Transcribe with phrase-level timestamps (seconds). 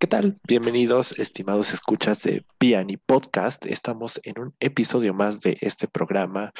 [0.00, 0.38] ¿Qué tal?
[0.46, 3.66] Bienvenidos, estimados escuchas de Piani Podcast.
[3.66, 6.52] Estamos en un episodio más de este programa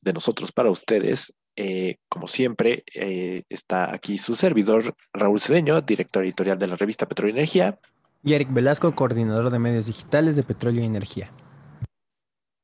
[0.00, 1.34] de nosotros para ustedes.
[1.56, 7.06] Eh, como siempre, eh, está aquí su servidor Raúl Cedeño, director editorial de la revista
[7.06, 7.78] Petróleo y Energía.
[8.24, 11.30] Y Eric Velasco, coordinador de medios digitales de Petróleo y Energía.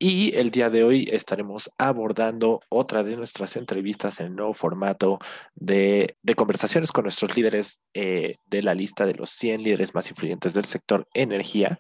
[0.05, 5.21] Y el día de hoy estaremos abordando otra de nuestras entrevistas en el nuevo formato
[5.55, 10.55] de, conversaciones con nuestros líderes eh, de la lista de los 100 líderes más influyentes
[10.55, 11.79] del sector energía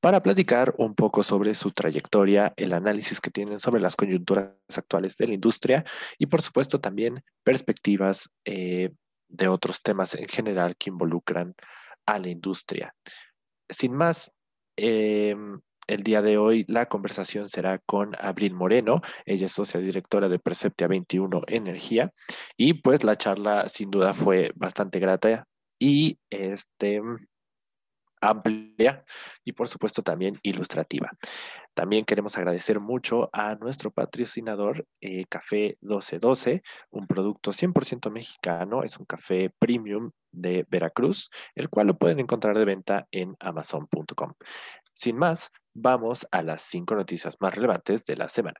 [0.00, 5.16] para platicar un poco sobre su trayectoria, el análisis que tienen sobre las coyunturas actuales
[5.16, 5.84] de la industria
[6.18, 8.90] y por supuesto también perspectivas eh,
[9.28, 11.54] de otros temas en general que involucran
[12.04, 12.96] a la industria.
[13.68, 14.32] Sin más,
[14.76, 20.28] em, el día de hoy la conversación será con Abril Moreno, ella es socia directora
[20.28, 22.12] de Perceptia 21 Energía
[22.56, 25.46] y pues la charla sin duda fue bastante grata
[25.78, 27.00] y este
[28.24, 29.04] amplia
[29.44, 31.10] y por supuesto también ilustrativa.
[31.74, 38.96] También queremos agradecer mucho a nuestro patrocinador eh, Café 1212, un producto 100% mexicano, es
[38.98, 44.32] un café premium de Veracruz, el cual lo pueden encontrar de venta en amazon.com.
[44.94, 48.56] Sin más, vamos a las cinco noticias más relevantes de la semana.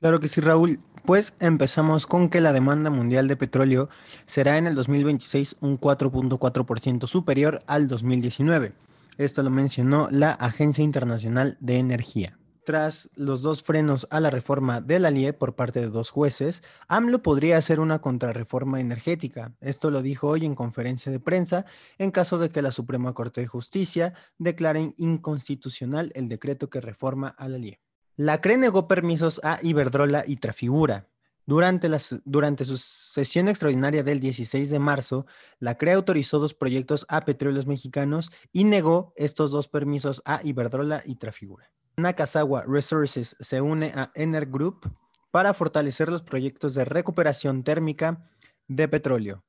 [0.00, 0.80] Claro que sí, Raúl.
[1.04, 3.88] Pues empezamos con que la demanda mundial de petróleo
[4.26, 8.74] será en el 2026 un 4.4% superior al 2019.
[9.16, 12.38] Esto lo mencionó la Agencia Internacional de Energía.
[12.68, 16.62] Tras los dos frenos a la reforma de la LIE por parte de dos jueces,
[16.86, 19.54] AMLO podría hacer una contrarreforma energética.
[19.62, 21.64] Esto lo dijo hoy en conferencia de prensa
[21.96, 27.28] en caso de que la Suprema Corte de Justicia declare inconstitucional el decreto que reforma
[27.28, 27.80] a la LIE.
[28.16, 31.08] La CRE negó permisos a Iberdrola y Trafigura.
[31.46, 31.88] Durante,
[32.26, 35.24] durante, su sesión extraordinaria del 16 de marzo,
[35.58, 41.02] la CRE autorizó dos proyectos a petróleos mexicanos y negó estos dos permisos a Iberdrola
[41.06, 41.72] y Trafigura.
[41.98, 44.88] Nakazawa Resources se une a Ener Group
[45.32, 48.30] para fortalecer los proyectos de recuperación térmica
[48.68, 49.44] de petróleo.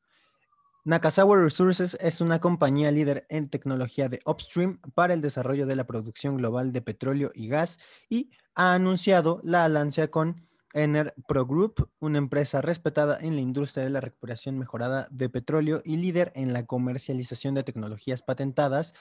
[0.84, 5.86] Nakazawa Resources es una compañía líder en tecnología de upstream para el desarrollo de la
[5.86, 7.78] producción global de petróleo y gas
[8.10, 13.84] y ha anunciado la alianza con Ener Pro Group, una empresa respetada en la industria
[13.84, 18.96] de la recuperación mejorada de petróleo y líder en la comercialización de tecnologías patentadas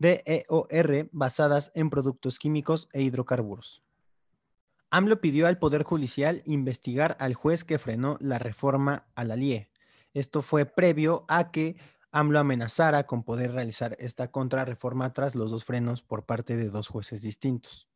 [0.00, 3.84] de EOR basadas en productos químicos e hidrocarburos.
[4.90, 9.70] AMLO pidió al Poder Judicial investigar al juez que frenó la reforma a la LIE.
[10.14, 11.76] Esto fue previo a que
[12.10, 16.88] AMLO amenazara con poder realizar esta contrarreforma tras los dos frenos por parte de dos
[16.88, 17.89] jueces distintos.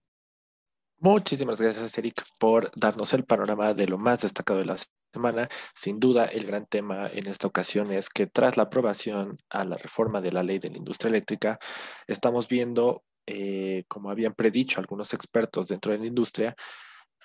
[1.05, 4.77] Muchísimas gracias, Eric, por darnos el panorama de lo más destacado de la
[5.13, 5.51] semana.
[5.75, 9.77] Sin duda, el gran tema en esta ocasión es que tras la aprobación a la
[9.77, 11.59] reforma de la ley de la industria eléctrica,
[12.07, 16.57] estamos viendo, eh, como habían predicho algunos expertos dentro de la industria,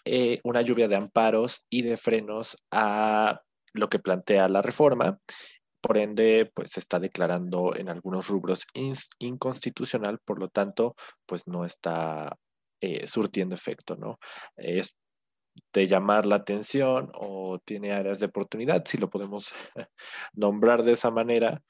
[0.03, 3.39] eh, una lluvia de amparos y de frenos a
[3.71, 5.19] lo que plantea la reforma.
[5.79, 8.65] Por ende, pues se está declarando en algunos rubros
[9.19, 12.35] inconstitucional, por lo tanto, pues no está
[12.81, 14.19] eh, surtiendo efecto, ¿no?
[14.55, 14.95] Es
[15.73, 19.51] de llamar la atención o tiene áreas de oportunidad, si lo podemos
[20.33, 21.61] nombrar de esa manera,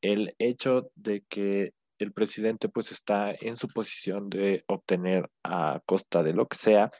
[0.00, 6.22] el hecho de que el presidente pues está en su posición de obtener a costa
[6.22, 6.90] de lo que sea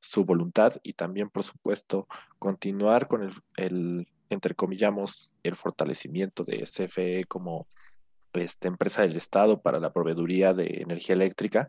[0.00, 2.06] su voluntad y también por supuesto
[2.38, 7.66] continuar con el, el entrecomillamos el fortalecimiento de CFE como
[8.32, 11.68] esta empresa del Estado para la proveeduría de energía eléctrica,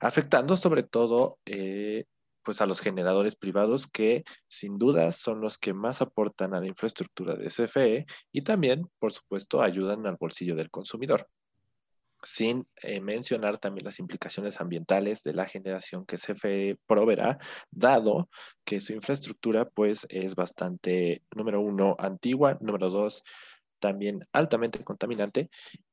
[0.00, 2.04] afectando sobre todo eh,
[2.42, 6.66] pues a los generadores privados que sin duda son los que más aportan a la
[6.66, 11.28] infraestructura de CFE y también, por supuesto, ayudan al bolsillo del consumidor.
[12.24, 17.38] Sin eh, mencionar también las implicaciones ambientales de la generación que CFE proveerá,
[17.70, 18.28] dado
[18.64, 23.24] que su infraestructura pues es bastante, número uno, antigua, número dos,
[23.82, 25.50] también altamente contaminante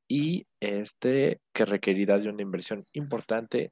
[0.07, 3.71] y este que requerirá de una inversión importante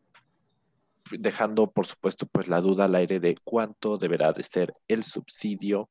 [1.12, 5.90] dejando por supuesto pues la duda al aire de cuánto deberá de ser el subsidio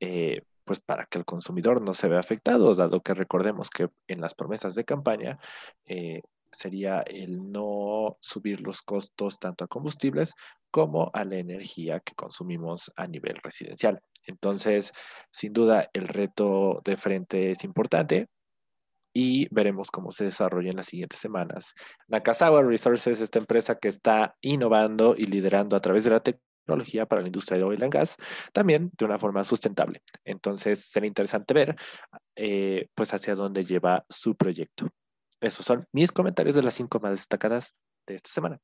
[0.00, 4.20] eh, pues para que el consumidor no se vea afectado, dado que recordemos que en
[4.20, 5.38] las promesas de campaña
[5.84, 10.34] eh, sería el no subir los costos tanto a combustibles
[10.70, 14.00] como a la energía que consumimos a nivel residencial.
[14.26, 14.92] Entonces,
[15.30, 18.28] sin duda, el reto de frente es importante,
[19.14, 21.74] y veremos cómo se desarrolla en las siguientes semanas.
[22.08, 27.22] Nakazawa Resources, esta empresa que está innovando y liderando a través de la tecnología para
[27.22, 28.16] la industria de oil and gas,
[28.52, 30.02] también de una forma sustentable.
[30.24, 31.76] Entonces, será interesante ver
[32.36, 34.88] eh, pues hacia dónde lleva su proyecto.
[35.40, 37.74] Esos son mis comentarios de las cinco más destacadas
[38.06, 38.58] de esta semana.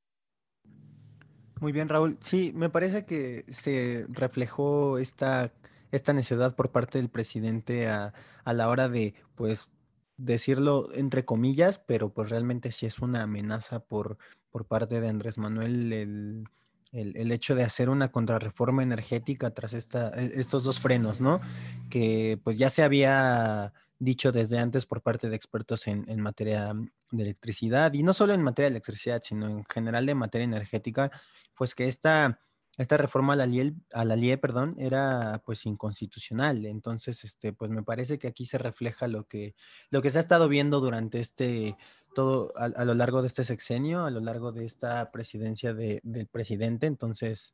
[1.60, 2.18] Muy bien, Raúl.
[2.20, 5.52] Sí, me parece que se reflejó esta,
[5.90, 8.12] esta necedad por parte del presidente a,
[8.44, 9.70] a la hora de, pues,
[10.18, 14.18] decirlo entre comillas, pero pues realmente sí es una amenaza por,
[14.50, 16.44] por parte de Andrés Manuel el,
[16.92, 21.40] el, hecho de hacer una contrarreforma energética tras esta, e, estos dos frenos, ¿no?
[21.88, 26.72] Que pues ya se había dicho desde antes por parte de expertos en, en, materia
[27.10, 31.10] de electricidad, y no solo en materia de electricidad, sino en general de materia energética,
[31.58, 32.40] pues que esta
[32.78, 36.64] esta reforma a la LIE, a la LIE perdón, era pues inconstitucional.
[36.64, 39.56] Entonces, este, pues me parece que aquí se refleja lo que,
[39.90, 41.76] lo que se ha estado viendo durante este,
[42.14, 46.28] todo, a, lo largo de este sexenio, a lo largo de esta presidencia de, del
[46.28, 46.86] presidente.
[46.86, 47.52] Entonces,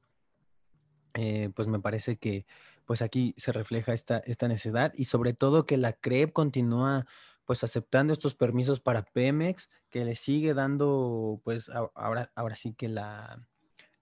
[1.14, 2.44] eh, pues me parece que
[2.84, 7.06] pues aquí se refleja esta, esta necesidad y sobre todo que la CREP continúa
[7.46, 12.88] pues aceptando estos permisos para Pemex, que le sigue dando pues ahora, ahora sí que
[12.88, 13.48] la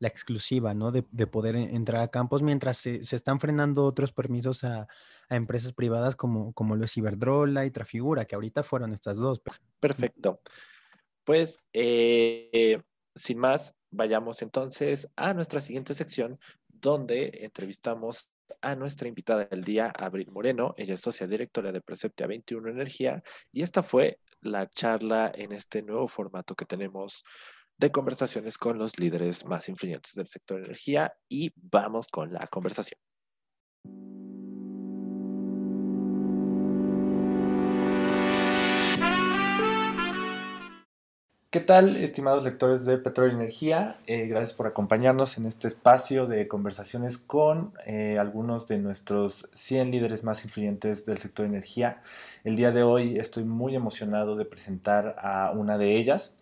[0.03, 0.91] la exclusiva, ¿no?
[0.91, 4.89] De, poder entrar a campos, mientras se, están frenando otros permisos a,
[5.31, 9.41] empresas privadas como, como lo es Iberdrola y Trafigura, que ahorita fueron estas dos.
[9.79, 10.41] Perfecto.
[11.23, 12.83] Pues, eh,
[13.15, 18.29] sin más, vayamos entonces a nuestra siguiente sección, donde entrevistamos
[18.61, 20.75] a nuestra invitada del día, Abril Moreno.
[20.77, 23.23] Ella es socia directora de Preceptia 21 Energía
[23.53, 27.23] y esta fue la charla en este nuevo formato que tenemos
[27.83, 32.47] de conversaciones con los líderes más influyentes del sector de energía y vamos con la
[32.47, 32.99] conversación.
[41.51, 43.97] ¿Qué tal, estimados lectores de Petróleo y Energía?
[44.07, 49.91] Eh, gracias por acompañarnos en este espacio de conversaciones con eh, algunos de nuestros 100
[49.91, 52.01] líderes más influyentes del sector energía.
[52.45, 56.37] El día de hoy estoy muy emocionado de presentar a una de ellas.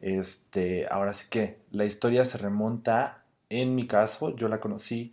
[0.00, 5.12] Este, ahora sí que la historia se remonta, en mi caso, yo la conocí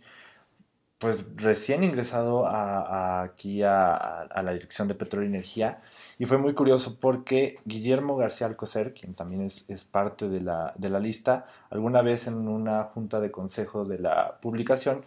[0.98, 5.82] pues recién ingresado aquí a, la dirección de Petróleo y Energía
[6.18, 10.88] y fue muy curioso porque Guillermo García Alcocer, quien también es, parte de la, de
[10.88, 15.04] la, lista, alguna vez en una junta de consejo de la publicación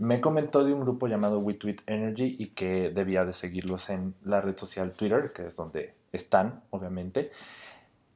[0.00, 4.40] me comentó de un grupo llamado WeTweet Energy y que debía de seguirlos en la
[4.40, 7.32] red social Twitter, que es donde están, obviamente.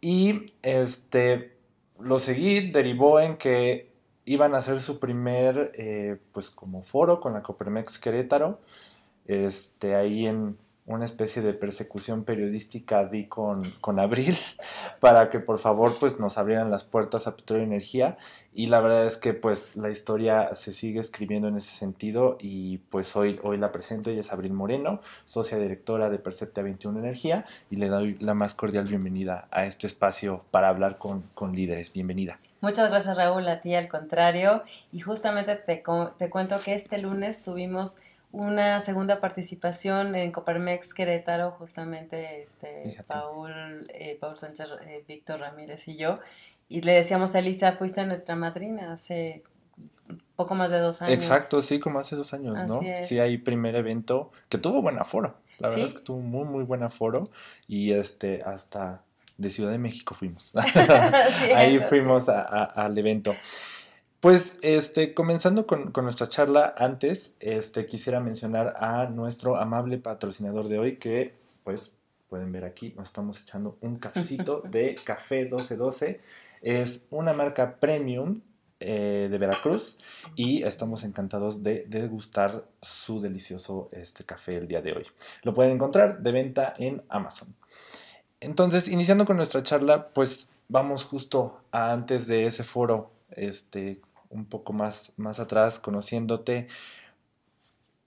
[0.04, 1.56] Y este,
[1.98, 3.90] lo seguí, derivó en que
[4.26, 8.60] iban a hacer su primer, eh, pues como foro con la Copermex Querétaro,
[9.24, 14.36] este, ahí en, una especie de persecución periodística di con, con Abril
[15.00, 18.18] para que por favor pues nos abrieran las puertas a Petróleo y Energía
[18.52, 22.78] y la verdad es que pues la historia se sigue escribiendo en ese sentido y
[22.90, 27.46] pues hoy, hoy la presento, ella es Abril Moreno, socia directora de Percepta 21 Energía
[27.70, 31.92] y le doy la más cordial bienvenida a este espacio para hablar con, con líderes.
[31.92, 32.38] Bienvenida.
[32.60, 35.82] Muchas gracias Raúl, a ti al contrario y justamente te,
[36.18, 37.96] te cuento que este lunes tuvimos
[38.34, 45.86] una segunda participación en Coparmex Querétaro, justamente este, Paul, eh, Paul Sánchez, eh, Víctor Ramírez
[45.86, 46.18] y yo.
[46.68, 49.44] Y le decíamos a Elisa, fuiste nuestra madrina hace
[50.34, 51.14] poco más de dos años.
[51.14, 52.80] Exacto, sí, como hace dos años, ¿no?
[53.02, 55.36] Sí, hay primer evento que tuvo buen aforo.
[55.60, 57.30] La verdad es que tuvo muy, muy buen aforo.
[57.68, 59.04] Y este, hasta
[59.38, 60.52] de Ciudad de México fuimos.
[61.54, 63.36] Ahí fuimos al evento.
[64.24, 70.78] Pues este, comenzando con, nuestra charla, antes este, quisiera mencionar a nuestro amable patrocinador de
[70.78, 71.92] hoy, que pues
[72.30, 76.22] pueden ver aquí, nos estamos echando un cafecito de Café 1212.
[76.62, 78.40] Es una marca premium
[78.80, 79.98] eh, de Veracruz
[80.34, 85.06] y estamos encantados de degustar su delicioso este, café el día de hoy.
[85.42, 87.54] Lo pueden encontrar de venta en Amazon.
[88.40, 94.00] Entonces, iniciando con nuestra charla, pues vamos justo a antes de ese foro este,
[94.30, 96.68] un poco más, más atrás, conociéndote,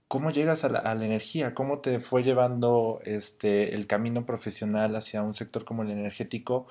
[0.08, 1.54] ¿cómo llegas a la, energía?
[1.54, 6.68] ¿Cómo te fue llevando este, el camino profesional hacia un sector como el energético?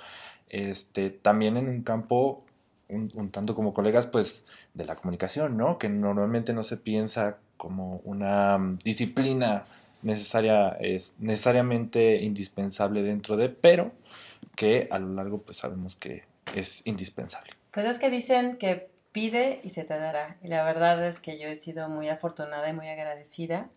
[0.49, 2.45] Este, también en un campo
[2.89, 5.79] un, tanto como colegas, pues de la comunicación, ¿no?
[5.79, 9.65] Que normalmente no se piensa como una mm, disciplina
[10.03, 13.93] necesaria, es necesariamente indispensable dentro de, pero
[14.55, 16.25] que a lo largo pues sabemos que
[16.55, 17.53] es indispensable.
[17.73, 20.37] Pues es que dicen que pide y se te dará.
[20.43, 23.71] Y la verdad es que yo he sido muy afortunada y muy agradecida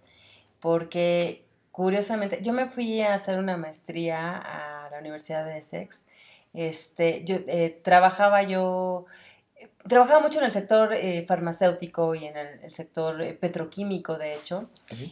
[0.59, 6.07] porque curiosamente yo me fui a hacer una maestría a la Universidad de Essex.
[6.53, 9.05] Este, yo eh, trabajaba yo
[9.87, 14.63] trabajaba mucho en el sector eh, farmacéutico y en el, sector eh, petroquímico, de hecho,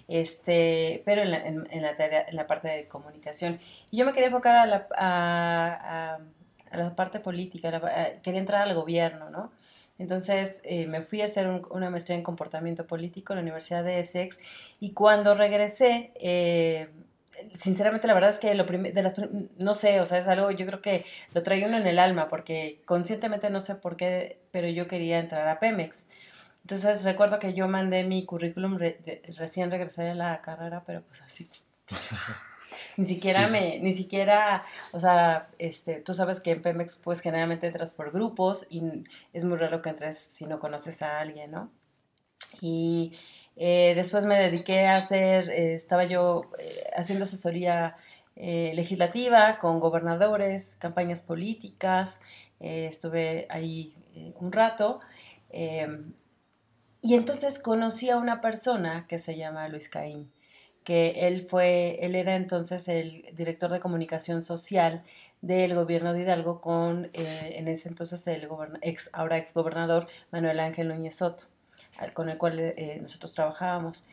[0.09, 3.59] este, pero en la, en, la, en la, parte de comunicación.
[3.91, 6.19] Y yo me quería enfocar a la, a,
[6.71, 9.51] a, la parte política, quería entrar al gobierno, ¿no?
[9.99, 13.99] Entonces eh, me fui a hacer una maestría en comportamiento político en la Universidad de
[13.99, 14.39] Essex
[14.79, 16.11] y cuando regresé
[17.55, 19.15] sinceramente la verdad es que lo de las
[19.57, 22.27] no sé, o sea, es algo yo creo que lo trae uno en el alma
[22.27, 26.07] porque conscientemente no sé por qué, pero yo quería entrar a Pemex.
[26.61, 28.77] Entonces recuerdo que yo mandé mi currículum
[29.37, 31.49] recién regresé de la carrera, pero pues así.
[32.97, 37.67] ni siquiera me, ni siquiera, o sea, este, tú sabes que en Pemex pues generalmente
[37.67, 38.81] entras por grupos y
[39.33, 41.71] es muy raro que entres si no conoces a alguien, ¿no?
[42.61, 43.13] Y
[43.55, 47.95] eh, después me dediqué a hacer, eh, estaba yo eh, haciendo asesoría
[48.39, 52.21] legislativa con gobernadores, campañas políticas,
[52.59, 53.95] estuve ahí
[54.39, 54.99] un rato.
[57.01, 60.31] y entonces conocí a una persona que se llama Luis Caín,
[60.87, 65.03] que él fue, él era entonces el director de comunicación social
[65.41, 68.47] del gobierno de Hidalgo con, en ese entonces, el
[68.81, 71.43] ex, ahora ex gobernador Manuel Ángel Núñez Soto
[72.13, 74.05] con el cual eh, nosotros trabajábamos.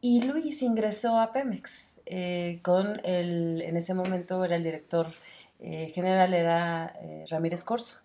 [0.00, 5.08] Y Luis ingresó a Pemex eh, con el, en ese momento era el director
[5.60, 7.98] eh, general, era Ramírez Corso.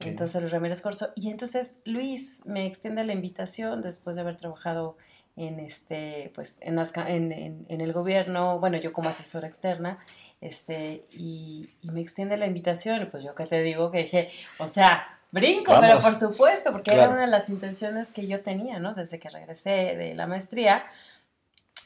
[0.00, 1.10] Entonces Luis Ramírez Corso.
[1.14, 4.96] Y entonces Luis me extiende la invitación después de haber trabajado
[5.36, 9.98] en este, pues, en, en, en, el gobierno, bueno, yo como asesora externa,
[10.40, 14.68] este, y, y, me extiende la invitación, pues yo que te digo que dije, o
[14.68, 18.94] sea, Brinco, pero por supuesto, porque era una de las intenciones que yo tenía, ¿no?
[18.94, 20.84] Desde que regresé de la maestría.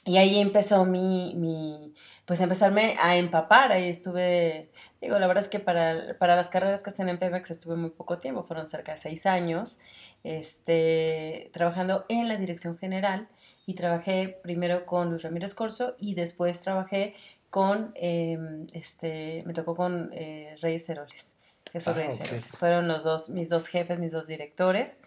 [0.05, 1.95] Y ahí empezó mi, mi,
[2.27, 6.83] pues empezarme a empapar, ahí estuve, digo, la verdad es que para, para las carreras
[6.83, 9.81] que hacen en Pemex estuve muy poco tiempo, fueron cerca de seis años,
[10.25, 13.29] este, trabajando en la dirección general
[13.69, 17.15] y trabajé primero con Luis Ramírez Corso y después trabajé
[17.51, 21.37] con, em, este, me tocó con eh, Reyes Heroles.
[21.71, 22.25] Jesús ah,
[22.57, 25.03] Fueron los dos, mis dos jefes, mis dos directores.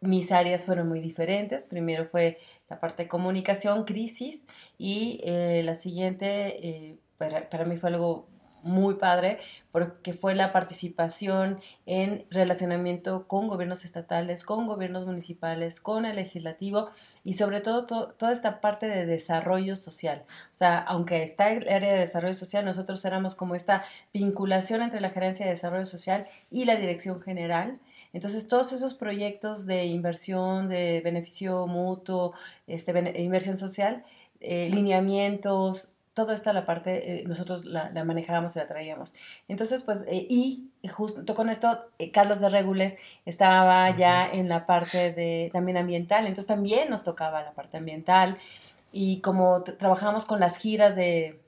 [0.00, 1.68] Mis áreas fueron muy diferentes.
[1.68, 2.38] Primero fue
[2.68, 4.44] la parte de comunicación, crisis,
[4.76, 8.26] y eh, la siguiente, eh, para, para, mí fue algo
[8.62, 9.38] muy padre
[9.72, 16.90] porque fue la participación en relacionamiento con gobiernos estatales, con gobiernos municipales, con el legislativo
[17.24, 20.24] y sobre todo toda esta parte de desarrollo social.
[20.28, 25.00] O sea, aunque está el área de desarrollo social, nosotros éramos como esta vinculación entre
[25.00, 27.80] la gerencia de desarrollo social y la dirección general.
[28.12, 32.34] Entonces, todos esos proyectos de inversión, de beneficio mutuo,
[32.66, 34.04] este, inversión social,
[34.40, 39.14] eh, lineamientos, todo esta la parte, eh, nosotros la, manejábamos y la traíamos.
[39.48, 44.66] Entonces, pues, eh, y justo con esto, eh, Carlos de Regules estaba ya en la
[44.66, 48.36] parte de también ambiental, entonces también nos tocaba la parte ambiental.
[48.92, 51.40] Y como trabajamos con las giras de,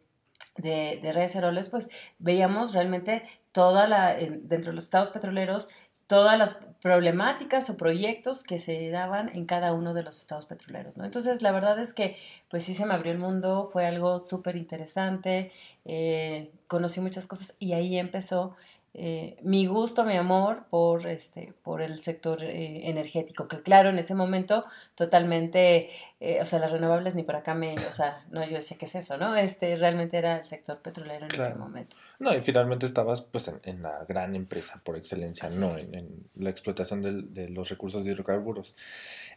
[0.57, 5.69] de, de redes Heroles, pues veíamos realmente toda la, dentro de los estados petroleros,
[6.06, 10.97] todas las problemáticas o proyectos que se daban en cada uno de los estados petroleros,
[10.97, 11.04] ¿no?
[11.04, 12.16] Entonces, la verdad es que,
[12.49, 15.52] pues sí se me abrió el mundo, fue algo súper interesante,
[15.85, 18.56] eh, conocí muchas cosas y ahí empezó
[18.94, 23.99] eh, mi gusto, mi amor por, este, por el sector eh, energético, que claro, en
[23.99, 25.88] ese momento totalmente,
[26.20, 28.84] eh, o sea, las renovables ni por acá me, o sea, no, yo decía, ¿qué
[28.84, 29.16] es eso?
[29.16, 29.34] ¿No?
[29.34, 31.96] Este, realmente era el sector petrolero en ese momento.
[32.18, 37.32] No, y finalmente estabas pues en, la gran empresa por excelencia, no en, la explotación
[37.32, 38.75] de los recursos de hidrocarburos.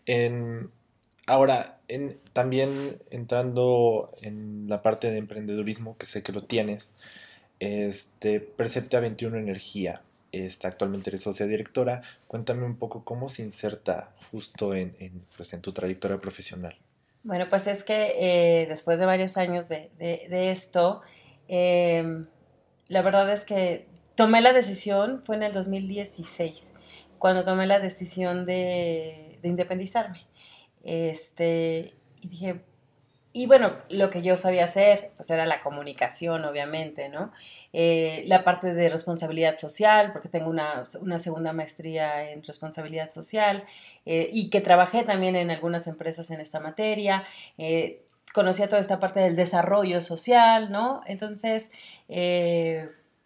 [0.05, 0.69] En,
[1.27, 6.93] ahora, en, también entrando en la parte de emprendedurismo, que sé que lo tienes,
[7.59, 10.01] este, Percepta 21 Energía.
[10.31, 12.01] Está actualmente eres socia directora.
[12.27, 14.95] Cuéntame un poco cómo se inserta justo en,
[15.37, 16.77] pues, en tu trayectoria profesional.
[17.23, 19.89] Bueno, pues es que eh, después de varios años de,
[20.51, 21.01] esto,
[21.47, 22.27] em,
[22.87, 26.73] la verdad es que tomé la decisión, fue en el 2016,
[27.17, 30.19] cuando tomé la decisión de, de independizarme.
[30.83, 32.61] Este, y dije,
[33.35, 37.33] y bueno, lo que yo sabía hacer, pues era la comunicación, obviamente, ¿no?
[37.73, 43.65] Eh, la parte de responsabilidad social, porque tengo una, una segunda maestría en responsabilidad social
[44.05, 47.25] eh, y que trabajé también en algunas empresas en esta materia.
[47.57, 51.01] Eh, conocía toda esta parte del desarrollo social, ¿no?
[51.05, 51.71] Entonces,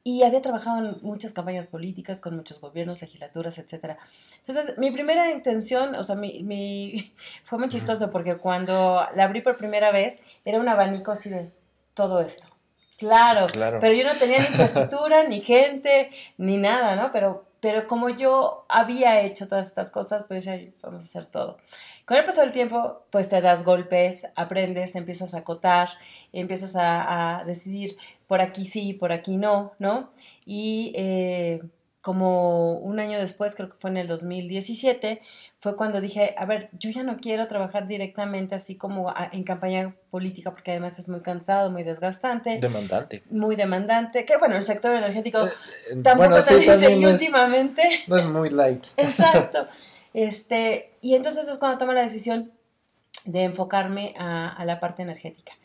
[0.04, 3.98] y había trabajado en muchas campañas políticas con muchos gobiernos, legislaturas, etc.
[4.38, 7.14] Entonces, mi primera intención, o sea, mi, mi,
[7.44, 11.52] fue muy chistoso porque cuando la abrí por primera vez, era un abanico así de
[11.94, 12.48] todo esto.
[12.98, 13.80] Claro, claro.
[13.80, 17.12] pero yo no tenía ni infraestructura, ni gente, ni nada, ¿no?
[17.12, 21.58] Pero pero como yo había hecho todas estas cosas, pues ya vamos a hacer todo.
[22.06, 25.90] Con el paso del tiempo, pues te das golpes, aprendes, empiezas a acotar,
[26.34, 27.98] empiezas a, decidir
[28.28, 30.10] por aquí sí, por aquí no, ¿no?
[30.46, 31.62] Y eh,
[32.02, 35.22] como un año después, creo que fue en el 2017,
[35.62, 39.94] fue cuando dije, a ver, yo ya no quiero trabajar directamente así como en campaña
[40.10, 42.60] política, porque además es muy cansado, muy desgastante.
[42.60, 43.24] Demandante.
[43.30, 44.24] Muy demandante.
[44.24, 45.52] Que bueno, el sector energético eh,
[45.92, 47.84] eh, tampoco te dice, últimamente.
[48.08, 48.86] no es muy light.
[48.98, 49.68] Exacto.
[50.14, 52.54] Este, y entonces es cuando tomo la decisión
[53.26, 55.59] de enfocarme a, a la parte energética.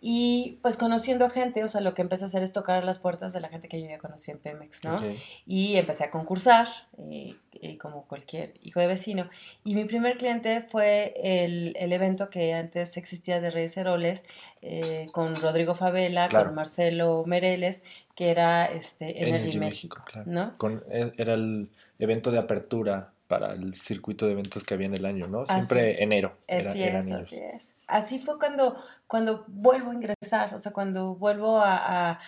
[0.00, 3.00] Y pues conociendo a gente, o sea, lo que empecé a hacer es tocar las
[3.00, 5.00] puertas de la gente que yo ya conocí en Pemex, ¿no?
[5.44, 9.28] Y empecé a concursar, eh, eh, como cualquier hijo de vecino.
[9.64, 14.24] Y mi primer cliente fue el, el evento que antes existía de Reyes Heroles,
[14.62, 17.82] eh, con Rodrigo Favela, con Marcelo Mereles,
[18.14, 20.52] que era este, Energy, México, ¿no?
[20.58, 24.94] Con, e, era el evento de apertura para el circuito de eventos que había en
[24.94, 25.44] el año, ¿no?
[25.44, 26.34] Siempre enero.
[26.48, 27.72] Así es, así es.
[27.86, 32.18] Así fue cuando, cuando vuelvo a ingresar, o sea, cuando vuelvo a,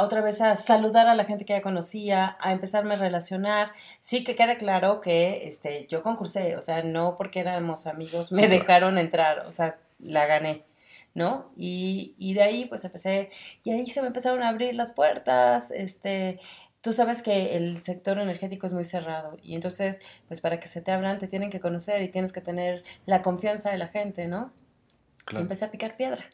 [0.00, 3.72] otra vez a saludar a la gente que ya conocía, a empezarme a relacionar.
[4.00, 8.48] Sí que quede claro que este, yo concursé, o sea, no porque éramos amigos me
[8.48, 10.64] dejaron entrar, o sea, la gané.
[11.14, 11.50] ¿no?
[11.56, 13.30] Y, y, de ahí pues empecé,
[13.64, 16.38] y ahí se me empezaron a abrir las puertas, este,
[16.88, 20.80] tú sabes que el sector energético es muy cerrado y entonces, pues para que se
[20.80, 24.26] te abran, te tienen que conocer y tienes que tener la confianza de la gente,
[24.26, 24.54] ¿no?
[25.32, 26.24] empecé a picar piedra.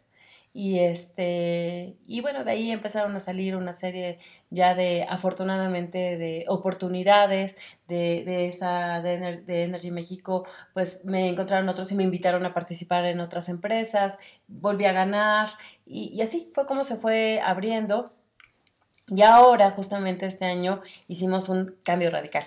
[0.52, 4.20] Y este, y bueno, de ahí empezaron a salir una serie
[4.50, 7.56] ya de, afortunadamente, de oportunidades
[7.88, 12.54] de, de esa, de, de, Energy México, pues me encontraron otros y me invitaron a
[12.54, 15.48] participar en otras empresas, volví a ganar,
[15.84, 18.14] y, y así fue como se fue abriendo
[19.08, 22.44] y ahora, justamente este año, hicimos un cambio radical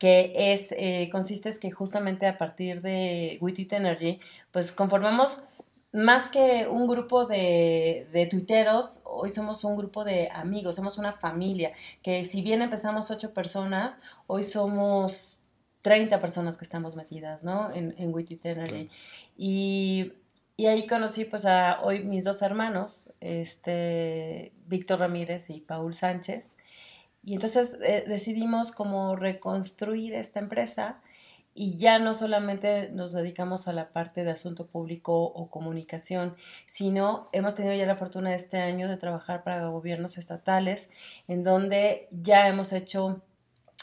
[0.00, 4.18] que es, eh, consiste es que justamente a partir de WeTweet Energy,
[4.50, 5.44] pues conformamos
[5.92, 11.12] más que un grupo de, de tuiteros, hoy somos un grupo de amigos, somos una
[11.12, 15.38] familia, que si bien empezamos ocho personas, hoy somos
[15.82, 17.70] 30 personas que estamos metidas, ¿no?
[17.70, 18.88] En, en WeTweet Energy.
[19.36, 20.12] Y
[20.60, 26.54] y ahí conocí pues a hoy mis dos hermanos, este, Víctor Ramírez y Paul Sánchez.
[27.24, 31.00] Y entonces eh, decidimos como reconstruir esta empresa
[31.54, 37.30] y ya no solamente nos dedicamos a la parte de asunto público o comunicación, sino
[37.32, 40.90] hemos tenido ya la fortuna este año de trabajar para gobiernos estatales,
[41.26, 43.22] en donde ya hemos hecho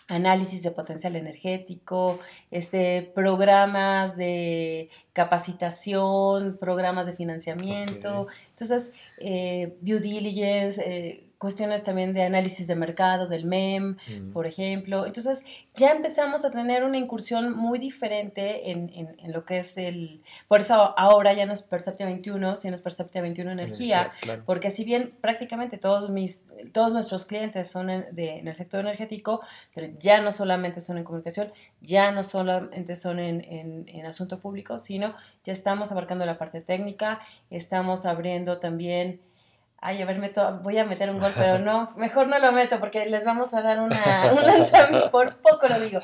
[0.08, 8.28] análisis de potencial energético, este, programas de capacitación, programas de financiamiento.
[8.50, 14.32] Entonces, eh, due diligence, eh, cuestiones también de análisis de mercado, del MEM, mm.
[14.32, 15.06] por ejemplo.
[15.06, 15.46] Entonces,
[15.76, 20.24] ya empezamos a tener una incursión muy diferente en, en, lo que es el...
[20.48, 24.12] Por eso ahora ya no es Perceptia 21, sino es Perceptia 21 Energía,
[24.46, 28.80] porque si bien prácticamente todos, mis, todos nuestros clientes son en, de, en el sector
[28.80, 29.42] energético,
[29.76, 34.40] pero ya no solamente son en comunicación, ya no solamente son en, en, en asunto
[34.40, 37.22] público, sino ya estamos abarcando la parte técnica,
[37.52, 39.22] estamos abriendo también
[39.88, 42.78] ay, a ver, meto, voy a meter un gol, pero no, mejor no lo meto
[42.78, 46.00] porque les vamos a dar una, un lanzamiento, por poco lo digo,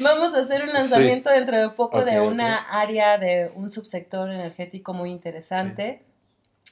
[0.00, 4.94] vamos a hacer un lanzamiento dentro de poco de una área de un subsector energético
[4.94, 6.04] muy interesante.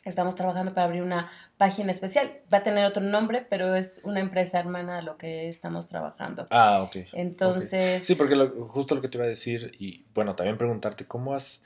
[0.04, 2.40] Estamos trabajando para abrir una página especial.
[2.52, 6.46] Va a tener otro nombre, pero es una empresa hermana a lo que estamos trabajando.
[6.50, 7.08] Ah, ok.
[7.12, 8.04] Entonces...
[8.04, 11.62] Sí, porque justo lo que te iba a decir y bueno, también preguntarte cómo has...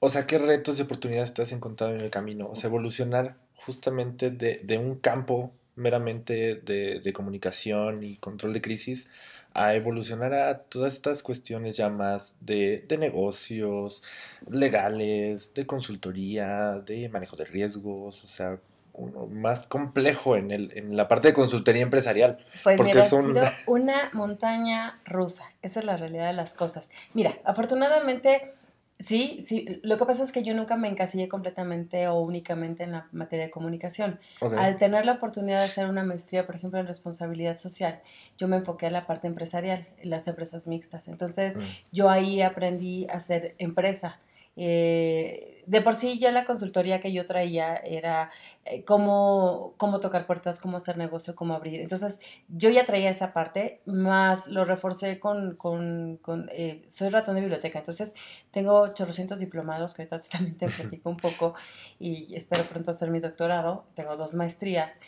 [0.00, 2.48] O sea, ¿qué retos y oportunidades te has encontrado en el camino?
[2.48, 9.08] O sea, evolucionar justamente de, un campo meramente de, comunicación y control de crisis
[9.52, 14.02] a evolucionar a todas estas cuestiones ya más de, negocios,
[14.48, 18.58] legales, de consultoría, de manejo de riesgos, o sea,
[18.92, 22.38] uno más complejo en, el, en la parte de consultoría empresarial.
[22.62, 26.90] Pues porque mira, ha sido una montaña rusa, esa es la realidad de las cosas.
[27.14, 28.54] Mira, afortunadamente
[29.00, 29.80] Sí, sí.
[29.82, 33.46] Lo que pasa es que yo nunca me encasillé completamente o únicamente en la materia
[33.46, 34.20] de comunicación.
[34.58, 38.00] Al tener la oportunidad de hacer una maestría, por ejemplo, en responsabilidad social,
[38.36, 41.08] yo me enfoqué a la parte empresarial, en las empresas mixtas.
[41.08, 41.60] Entonces, mm.
[41.92, 44.18] yo ahí aprendí a hacer empresa.
[44.56, 48.30] Eh, de por sí ya la consultoría que yo traía era
[48.64, 51.80] eh, cómo, tocar puertas, cómo hacer negocio, cómo abrir.
[51.80, 57.36] Entonces yo ya traía esa parte, más lo reforcé con, con, con eh, soy ratón
[57.36, 58.14] de biblioteca, entonces
[58.50, 61.54] tengo 800 diplomados, que ahorita también te platico un poco
[61.98, 64.98] y espero pronto hacer mi doctorado, tengo dos maestrías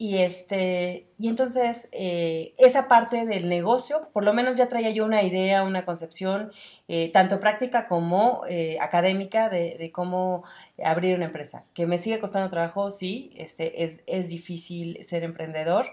[0.00, 5.04] Y, este, y entonces eh, esa parte del negocio, por lo menos ya traía yo
[5.04, 6.52] una idea, una concepción,
[6.88, 10.42] eh, tanto práctica como eh, académica, de, cómo
[10.82, 11.64] abrir una empresa.
[11.74, 15.84] Que me sigue costando trabajo, sí, este, es, es difícil ser emprendedor.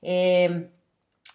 [0.00, 0.70] Em,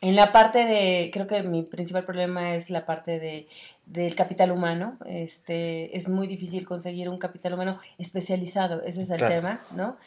[0.01, 3.45] en la parte de, creo que mi principal problema es la parte de,
[3.85, 4.97] del capital humano.
[5.05, 9.97] Este, es muy difícil conseguir un capital humano especializado, ese es el tema, ¿no?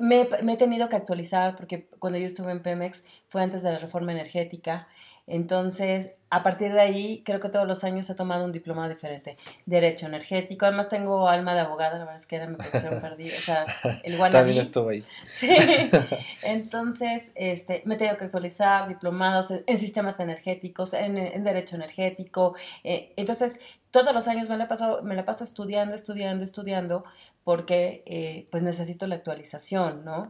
[0.00, 3.78] Me, he tenido que actualizar porque cuando yo estuve en Pemex fue antes de la
[3.78, 4.88] reforma energética.
[5.26, 9.36] Entonces, a partir de ahí, creo que todos los años he tomado un diplomado diferente.
[9.64, 10.66] Derecho energético.
[10.66, 13.36] Además, tengo alma de abogada, la verdad es que era mi profesión perdida.
[13.36, 13.66] O sea,
[14.02, 15.02] el También estuve ahí.
[15.26, 15.54] Sí.
[16.42, 22.56] Entonces, este, me he tenido que actualizar diplomados en, sistemas energéticos, en, en derecho energético.
[22.82, 23.60] Eh, entonces,
[23.90, 27.04] todos los años me la paso, me la paso estudiando, estudiando, estudiando,
[27.44, 30.28] porque eh, pues necesito la actualización, ¿no?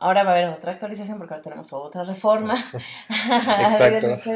[0.00, 2.54] Ahora va a haber otra actualización porque ahora tenemos otra reforma.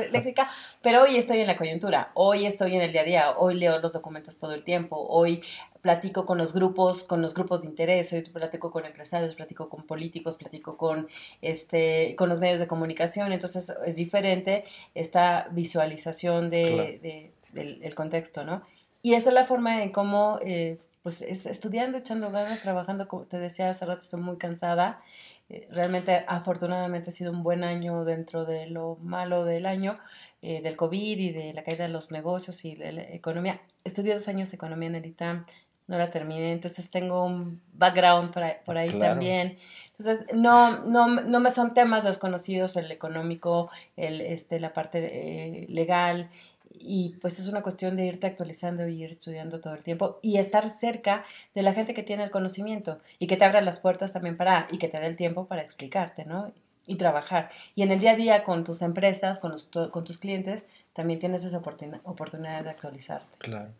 [0.08, 3.54] Eléctrica, pero hoy estoy en la coyuntura, hoy estoy en el día a día, hoy
[3.54, 5.40] leo los documentos todo el tiempo, hoy
[5.80, 9.86] platico con los grupos, con los grupos de interés, hoy platico con empresarios, platico con
[9.86, 11.08] políticos, platico con
[11.40, 18.62] este, con los medios de comunicación, entonces es diferente esta visualización de del contexto, ¿no?
[19.02, 23.24] Y esa es la forma en cómo, eh, pues, es estudiando, echando ganas, trabajando, como
[23.24, 25.00] te decía hace rato, estoy muy cansada.
[25.48, 29.96] Eh, realmente, afortunadamente, ha sido un buen año dentro de lo malo del año,
[30.40, 33.60] eh, del COVID y de la caída de los negocios y de la economía.
[33.82, 35.46] Estudié dos años de economía en el ITAM,
[35.88, 39.58] no la terminé, entonces tengo un background por ahí, por ahí también.
[39.98, 46.30] Entonces, no, no, no me son temas desconocidos el económico, el, este, la parte legal
[46.74, 50.38] y pues es una cuestión de irte actualizando y ir estudiando todo el tiempo y
[50.38, 54.12] estar cerca de la gente que tiene el conocimiento y que te abra las puertas
[54.12, 56.52] también para y que te dé el tiempo para explicarte, ¿no?
[56.86, 57.50] Y trabajar.
[57.74, 61.20] Y en el día a día con tus empresas, con, los, con tus clientes, también
[61.20, 63.38] tienes esa oportunidad de actualizarte.
[63.38, 63.70] Claro.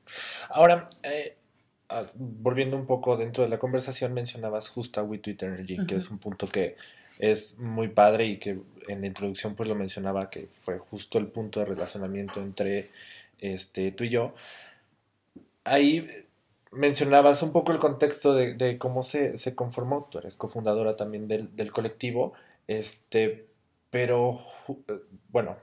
[0.49, 1.37] Ahora, eh,
[1.89, 6.11] ah, volviendo un poco dentro de la conversación, mencionabas justo a WeTweet Energy, que es
[6.11, 6.77] un punto que
[7.19, 11.29] es muy padre y que en la introducción pues lo mencionaba que fue justo el
[11.29, 12.91] punto de relacionamiento entre
[13.39, 14.35] este, tú y yo.
[15.65, 16.07] Ahí
[16.73, 22.33] mencionabas un poco el contexto de, cómo se, conformó, tú eres cofundadora también del, colectivo,
[22.67, 23.47] este,
[23.91, 24.41] pero
[25.29, 25.57] bueno,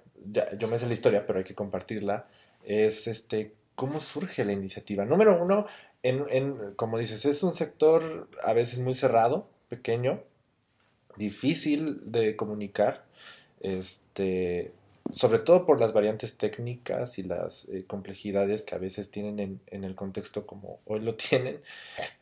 [0.58, 2.28] yo me sé la historia, pero hay que compartirla,
[2.64, 5.04] es este, cómo surge la iniciativa.
[5.04, 5.66] Número uno,
[6.04, 10.22] en, como dices, es un sector a veces muy cerrado, pequeño,
[11.20, 13.06] difícil de comunicar,
[13.60, 14.72] este,
[15.14, 19.84] sobre todo por las variantes técnicas y las eh, complejidades que a veces tienen en,
[19.84, 21.60] el contexto como hoy lo tienen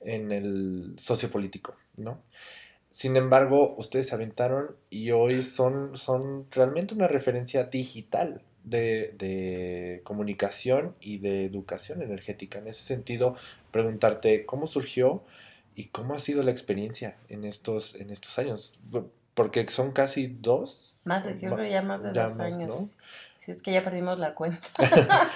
[0.02, 2.22] en el sociopolítico, ¿no?
[2.90, 10.02] Sin embargo, ustedes se aventaron y hoy son, son realmente una referencia digital de, de,
[10.04, 12.58] comunicación y de educación energética.
[12.58, 13.36] En ese sentido,
[13.72, 15.24] preguntarte cómo surgió
[15.78, 18.74] ¿Y cómo ha sido la experiencia en estos, en estos años?
[19.36, 20.96] Porque son casi dos.
[21.04, 22.98] Más, yo creo ya más de dos años.
[23.48, 24.60] Si es que ya perdimos la cuenta.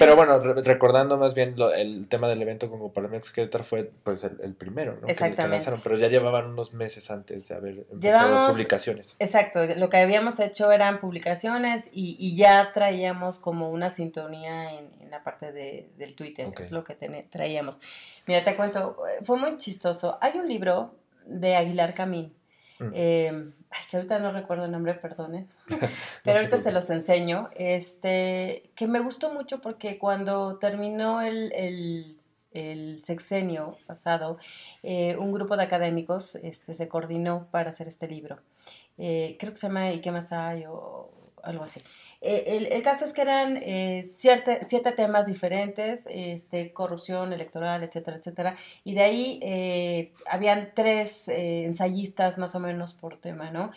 [0.00, 4.54] Pero bueno, recordando más bien el tema del evento con Coparmex Querétaro fue pues el,
[4.54, 5.06] primero, ¿no?
[5.06, 5.70] Exactamente.
[5.84, 9.14] pero ya llevaban unos meses antes de haber empezado publicaciones.
[9.20, 15.22] Exacto, lo que habíamos hecho eran publicaciones y, ya traíamos como una sintonía en, la
[15.22, 16.96] parte de, del Twitter, es lo que
[17.30, 17.80] traíamos.
[18.26, 20.18] Mira, te cuento, fue muy chistoso.
[20.20, 22.34] Hay un libro de Aguilar Camín.
[22.78, 22.90] Mm.
[22.94, 25.48] Eh, ay, que ahorita no recuerdo el nombre, perdonen,
[26.24, 32.16] pero ahorita se los enseño, este, que me gustó mucho porque cuando terminó el, el,
[33.00, 34.36] sexenio pasado,
[34.82, 38.40] eh, un grupo de académicos este, se coordinó para hacer este libro.
[38.96, 40.64] Eh, creo que se llama ¿Y qué más hay?
[40.66, 41.08] o
[41.44, 41.80] algo así.
[42.20, 44.58] Eh, el, caso es que eran eh, siete,
[44.96, 52.56] temas diferentes, este, corrupción electoral, etcétera, etcétera, y de ahí eh, habían tres ensayistas más
[52.56, 53.70] o menos por tema, ¿no?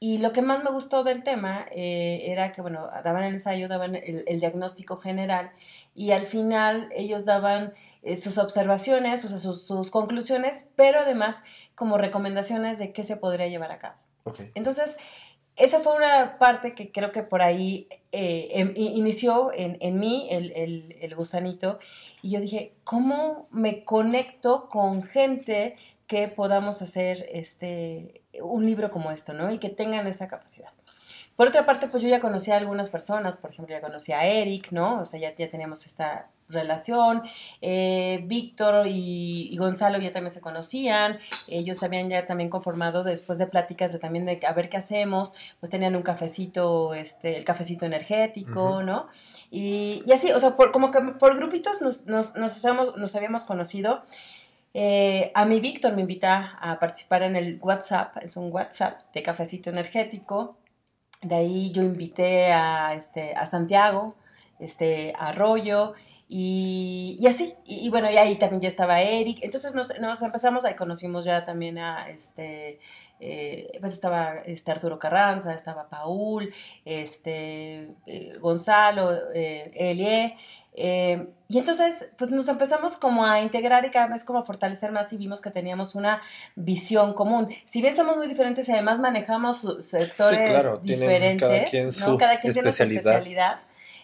[0.00, 3.94] Y lo que más me gustó del tema era que, bueno, daban el ensayo, daban
[3.94, 5.52] el, diagnóstico general
[5.94, 7.72] y al final ellos daban
[8.20, 11.44] sus observaciones, o sea, sus, conclusiones, pero además
[11.76, 13.94] como recomendaciones de qué se podría llevar a cabo.
[14.56, 14.96] Entonces,
[15.56, 21.14] esa fue una parte que creo que por ahí eh, em, inició en, mí el,
[21.14, 21.78] gusanito
[22.22, 29.10] y yo dije, ¿cómo me conecto con gente que podamos hacer este, un libro como
[29.10, 29.52] esto, ¿no?
[29.52, 30.72] Y que tengan esa capacidad.
[31.36, 34.26] Por otra parte, pues yo ya conocí a algunas personas, por ejemplo, ya conocí a
[34.26, 35.00] Eric, ¿no?
[35.00, 37.22] O sea, ya, ya teníamos esta relación.
[37.60, 43.46] Eh, Víctor y, Gonzalo ya también se conocían, ellos habían ya también conformado después de
[43.46, 47.86] pláticas de también de a ver qué hacemos, pues tenían un cafecito, este, el cafecito
[47.86, 49.08] energético, ¿no?
[49.50, 52.64] Y, y, así, o sea, por, como que por grupitos nos, nos, nos,
[52.96, 54.02] nos habíamos conocido.
[54.74, 59.22] Eh, a mi Víctor me invita a participar en el WhatsApp, es un WhatsApp de
[59.22, 60.56] cafecito energético.
[61.22, 64.14] De ahí yo invité a, este, a Santiago,
[64.58, 65.92] este, a Arroyo,
[66.34, 70.64] y, y así, y, bueno, y ahí también ya estaba Eric, entonces nos, nos empezamos,
[70.64, 72.80] ahí conocimos ya también a, este,
[73.20, 76.50] eh, pues estaba este Arturo Carranza, estaba Paul,
[76.86, 80.38] este, eh, Gonzalo, eh, Elie,
[80.72, 84.90] eh, y entonces, pues nos empezamos como a integrar y cada vez como a fortalecer
[84.90, 86.22] más y vimos que teníamos una
[86.56, 87.46] visión común.
[87.66, 92.54] Si bien somos muy diferentes y además manejamos sectores diferentes, cada quien, su cada quien
[92.54, 93.60] tiene su especialidad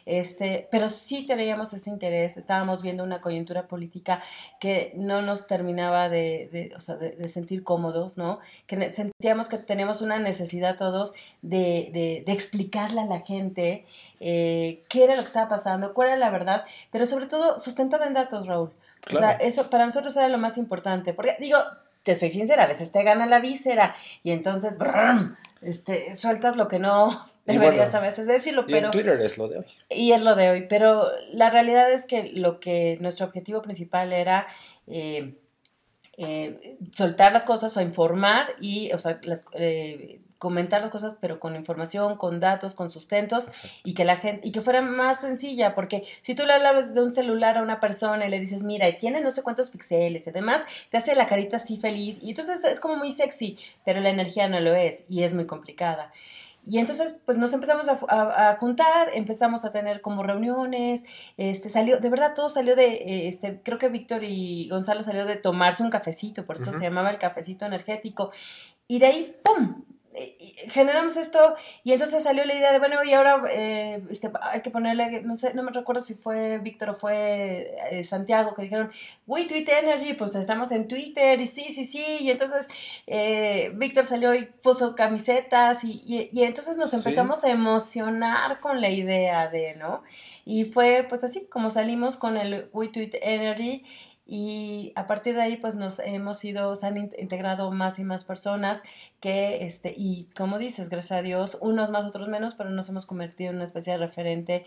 [0.08, 4.22] este, pero sí teníamos ese interés, estábamos viendo una coyuntura política
[4.58, 8.40] que no nos terminaba de, de, o sea, de, sentir cómodos, ¿no?
[8.66, 13.84] Que sentíamos que teníamos una necesidad todos de, explicarle a la gente
[14.20, 18.06] eh, qué era lo que estaba pasando, cuál era la verdad, pero sobre todo sustentada
[18.06, 18.70] en datos, Raúl.
[19.14, 21.58] O sea, eso para nosotros era lo más importante, porque digo,
[22.02, 24.74] te soy sincera, a veces te gana la víscera y entonces
[25.60, 28.86] este, sueltas lo que no deberías a veces decirlo, pero...
[28.86, 29.66] En Twitter es lo de hoy.
[29.90, 34.12] Y es lo de hoy, pero la realidad es que lo que nuestro objetivo principal
[34.12, 34.46] era...
[34.86, 35.34] Eh,
[36.20, 39.20] eh, soltar las cosas o informar y, o sea,
[39.52, 43.48] eh, comentar las cosas, pero con información, con datos, con sustentos
[43.84, 47.02] y que la gente y que fuera más sencilla, porque si tú le hablas de
[47.02, 50.26] un celular a una persona y le dices, mira, y tiene no sé cuántos píxeles
[50.26, 54.00] y demás, te hace la carita así feliz y entonces es como muy sexy, pero
[54.00, 56.12] la energía no lo es y es muy complicada.
[56.68, 61.04] Y entonces, pues nos empezamos a, juntar, empezamos a tener como reuniones,
[61.38, 65.24] este, salió, de verdad todo salió de, eh, este, creo que Víctor y Gonzalo salió
[65.24, 68.32] de tomarse un cafecito, por eso se llamaba el cafecito energético.
[68.86, 69.82] Y de ahí, ¡pum!
[70.70, 71.38] Generamos esto
[71.84, 75.36] y entonces salió la idea de, bueno, y ahora eh, este, hay que ponerle, no
[75.36, 78.90] sé, no me recuerdo si fue Víctor o fue eh, Santiago que dijeron,
[79.26, 82.68] we tweet energy, pues estamos en Twitter y sí, sí, sí, y entonces
[83.06, 88.90] eh, Víctor salió y puso camisetas y, y, entonces nos empezamos a emocionar con la
[88.90, 90.02] idea de, ¿no?
[90.44, 93.84] Y fue pues así como salimos con el we tweet energy
[94.30, 98.24] y a partir de ahí pues nos hemos ido, se han integrado más y más
[98.24, 98.82] personas
[99.20, 103.06] que, este, y como dices, gracias a Dios, unos más, otros menos, pero nos hemos
[103.06, 104.66] convertido en una especie de referente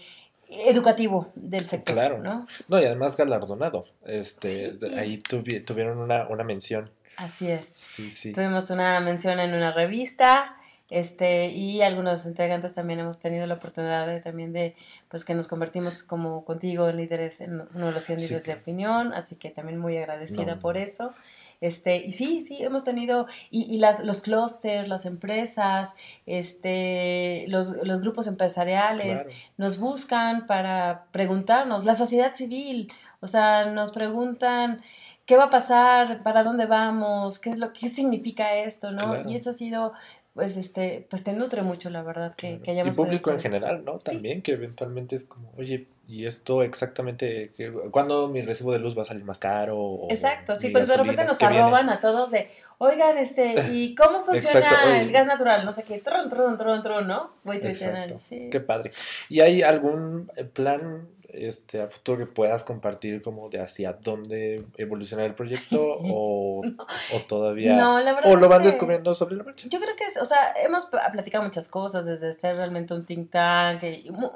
[0.50, 1.94] educativo del sector.
[1.94, 2.48] Claro, ¿no?
[2.68, 3.86] No, y además galardonado.
[4.04, 6.90] Este, Ahí tuvieron una, una mención.
[7.16, 7.68] Así es.
[7.68, 8.32] Sí, sí.
[8.32, 10.58] Tuvimos una mención en una revista
[10.92, 14.76] este, y algunos integrantes también hemos tenido la oportunidad de, también de,
[15.08, 18.54] pues que nos convertimos como contigo en líderes, en uno de los 100 líderes de
[18.56, 21.14] opinión, así que también muy agradecida por eso.
[21.62, 27.70] Este, y sí, sí, hemos tenido, y, y las, los clústeres, las empresas, este, los,
[27.86, 34.82] los grupos empresariales nos buscan para preguntarnos, la sociedad civil, o sea, nos preguntan,
[35.26, 36.24] ¿qué va a pasar?
[36.24, 37.40] ¿Para dónde vamos?
[37.40, 38.92] ¿Qué es lo qué significa esto?
[38.92, 39.30] ¿no?
[39.30, 39.94] Y eso ha sido
[40.34, 43.84] pues este, pues te nutre mucho, la verdad, que, que hayamos Y público en general,
[43.84, 43.98] ¿no?
[43.98, 48.98] También, que eventualmente es como, oye, ¿y esto exactamente, que, cuándo mi recibo de luz
[48.98, 50.08] va a salir más caro?
[50.10, 55.00] Exacto, sí, pues de repente nos arroban a todos de, oigan, este, ¿y cómo funciona
[55.00, 55.66] el gas natural?
[55.66, 57.32] No sé qué, tron, tron, tron, tron, ¿no?
[57.44, 58.50] Voy a sí.
[58.50, 58.92] Qué padre.
[59.28, 65.26] ¿Y hay algún plan este, a futuro que puedas compartir como de hacia dónde evolucionar
[65.26, 69.68] el proyecto o, o todavía no, la verdad o lo van descubriendo sobre la marcha?
[69.70, 73.32] Yo creo que es, o sea, hemos platicado muchas cosas desde ser realmente un think
[73.32, 73.84] tank,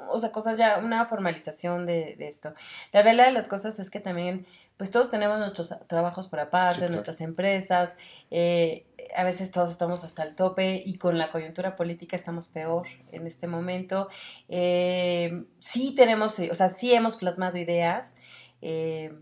[0.08, 2.52] o sea, cosas ya, una formalización de, de esto.
[2.92, 6.88] La realidad de las cosas es que también pues todos tenemos nuestros trabajos por aparte,
[6.90, 7.96] nuestras empresas,
[8.30, 8.86] eh,
[9.16, 13.26] a veces todos estamos hasta el tope y con la coyuntura política estamos peor en
[13.26, 14.08] este momento.
[14.48, 18.14] Eh, sí tenemos, o sea, sí hemos plasmado ideas.
[18.60, 19.14] Eh,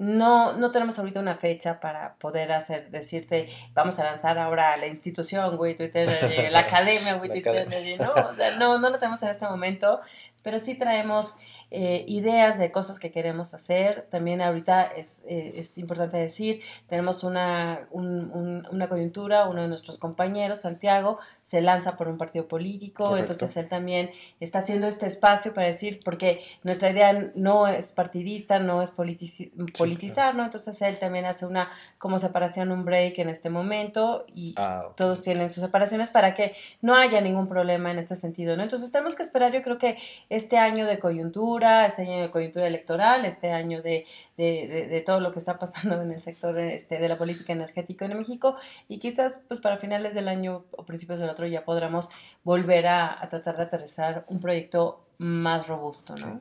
[0.00, 4.86] no, no tenemos ahorita una fecha para poder hacer, decirte, vamos a lanzar ahora la
[4.86, 7.68] institución, güey, Twitter, la academia, güey, Twitter,
[7.98, 10.00] no, o sea, no, no lo tenemos en este momento,
[10.42, 11.36] pero sí traemos
[11.70, 14.02] eh, ideas de cosas que queremos hacer.
[14.10, 19.98] También ahorita es, eh, es importante decir, tenemos una, un, una coyuntura, uno de nuestros
[19.98, 25.54] compañeros, Santiago, se lanza por un partido político, entonces él también está haciendo este espacio
[25.54, 30.44] para decir, porque nuestra idea no es partidista, no es politizar, ¿no?
[30.44, 35.22] Entonces él también hace una como separación, un break en este momento y ah, todos
[35.22, 38.62] tienen sus separaciones para que no haya ningún problema en este sentido, ¿no?
[38.62, 39.96] Entonces tenemos que esperar, yo creo que
[40.30, 44.06] este año de coyuntura, este año de coyuntura electoral, este año de,
[44.38, 48.16] de, todo lo que está pasando en el sector este, de la política energética en
[48.16, 48.56] México
[48.88, 52.08] y quizás pues para finales del año o principios del otro ya podremos
[52.44, 56.40] volver a, a tratar de aterrizar un proyecto más robusto, ¿no?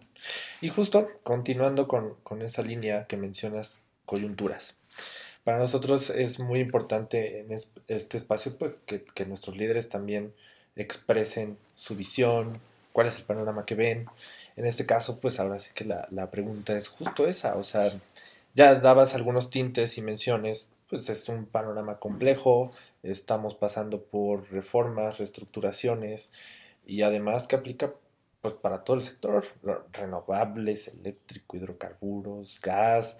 [0.62, 4.78] Y justo continuando con, esa línea que mencionas, coyunturas.
[5.44, 7.52] Para nosotros es muy importante en
[7.88, 10.34] este espacio pues que, nuestros líderes también
[10.78, 12.62] expresen su visión,
[13.00, 14.08] cuál es el panorama que ven.
[14.58, 17.90] En este caso, pues ahora sí que la, pregunta es justo esa, o sea,
[18.56, 25.20] ya dabas algunos tintes y menciones, pues es un panorama complejo, estamos pasando por reformas,
[25.20, 26.30] reestructuraciones
[26.86, 27.94] y además que aplica
[28.42, 29.46] pues para todo el sector,
[29.94, 33.18] renovables, eléctrico, hidrocarburos, gas,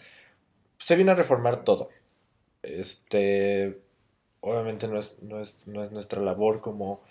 [0.78, 1.88] se viene a reformar todo.
[2.64, 3.80] Este,
[4.42, 7.02] obviamente no es, no es, no es nuestra labor como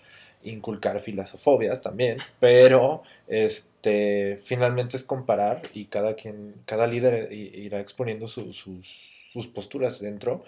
[0.43, 8.27] inculcar filosofobias también, pero este, finalmente es comparar y cada quien, cada líder irá exponiendo
[8.27, 10.43] sus, sus posturas dentro,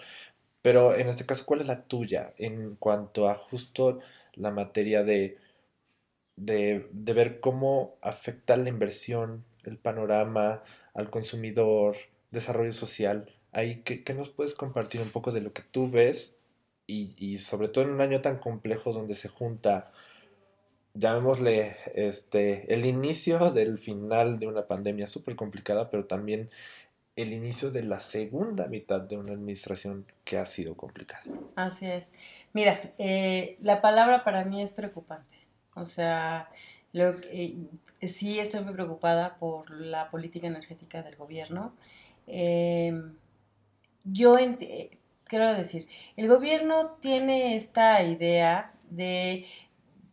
[0.62, 3.98] pero en este caso, ¿cuál es la tuya en cuanto a justo
[4.34, 5.36] la materia de
[6.36, 10.62] de, ver cómo afecta la inversión, el panorama
[10.94, 11.96] al consumidor,
[12.30, 13.30] desarrollo social.
[13.52, 16.34] Ahí, ¿qué, nos puedes compartir un poco de lo que tú ves?
[16.86, 19.92] Y, sobre todo en un año tan complejo donde se junta,
[20.94, 26.50] llamémosle, este, el inicio del final de una pandemia súper complicada, pero también
[27.16, 31.22] el inicio de la segunda mitad de una administración que ha sido complicada.
[31.56, 32.10] Así es.
[32.52, 35.36] Mira, eh, la palabra para mí es preocupante.
[35.74, 36.50] O sea,
[36.92, 37.56] lo, eh,
[38.02, 41.74] sí estoy muy preocupada por la política energética del gobierno.
[42.26, 43.16] Em,
[44.04, 44.38] yo
[45.32, 49.46] quiero decir, el gobierno tiene esta idea de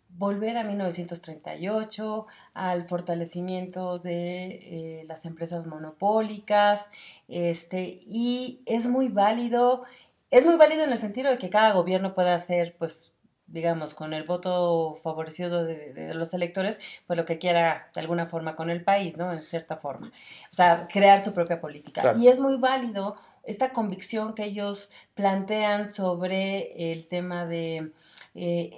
[0.08, 6.89] volver a 1938, al fortalecimiento de eh, las empresas monopólicas,
[7.27, 9.84] este, y es muy válido,
[10.32, 13.12] es muy válido en el sentido de que cada gobierno pueda hacer, pues,
[13.45, 18.55] digamos, con el voto favorecido de, los electores, pues lo que quiera de alguna forma
[18.55, 19.34] con el país, ¿no?
[19.34, 20.13] En cierta forma.
[20.49, 22.13] O sea, crear su propia política.
[22.17, 27.91] Y es muy válido esta convicción que ellos plantean sobre el tema de...
[28.36, 28.71] Eh,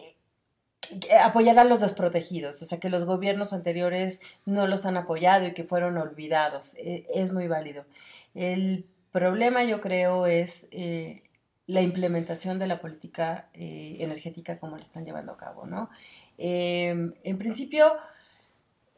[1.23, 5.53] apoyar a los desprotegidos, o sea que los gobiernos anteriores no los han apoyado y
[5.53, 7.85] que fueron olvidados, e, es muy válido.
[8.33, 11.23] El problema yo creo es eh,
[11.67, 15.89] la implementación de la política eh, energética como la están llevando a cabo, ¿no?
[16.37, 17.85] Em, en principio,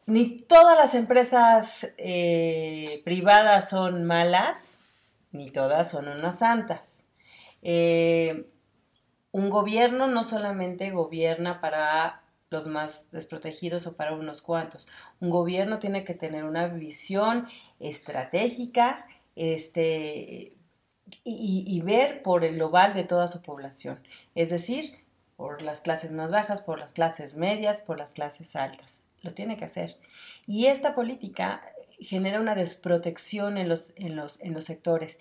[0.05, 4.79] ni todas las empresas eh, privadas son malas,
[5.33, 7.03] ni todas son unas santas.
[7.61, 8.45] Em,
[9.31, 14.87] un gobierno no solamente gobierna para los más desprotegidos o para unos cuantos.
[15.19, 17.47] Un gobierno tiene que tener una visión
[17.79, 20.53] estratégica, este,
[21.23, 23.99] y, ver por el global de toda su población,
[24.35, 25.03] es decir,
[25.35, 29.01] por las clases más bajas, por las clases medias, por las clases altas.
[29.21, 29.97] Lo tiene que hacer.
[30.47, 31.61] Y esta política
[32.03, 35.19] genera una desprotección en los, en los, en los sectores.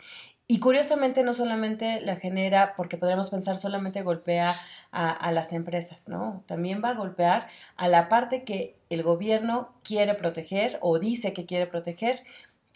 [0.49, 4.55] Y curiosamente no solamente la genera, porque podríamos pensar solamente golpea
[4.91, 6.43] a, a, las empresas, ¿no?
[6.47, 11.47] También va a golpear a la parte que el gobierno quiere proteger o dice que
[11.47, 12.23] quiere proteger,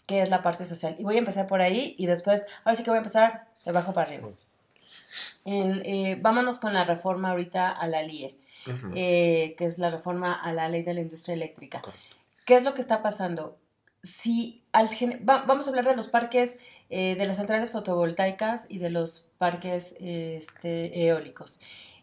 [0.07, 0.95] qué es la parte social.
[0.97, 3.69] Y voy a empezar por ahí y después, ahora sí que voy a empezar de
[3.69, 4.29] abajo para arriba.
[5.45, 8.35] Eh, vámonos con la reforma ahorita a la LIE,
[8.95, 11.81] eh, que es la reforma a la ley de la industria eléctrica.
[12.45, 13.57] ¿Qué es lo que está pasando?
[14.07, 14.89] Si al
[15.23, 19.95] vamos a hablar de los parques, eh, de las centrales fotovoltaicas y de los parques
[19.99, 21.61] este, eólicos.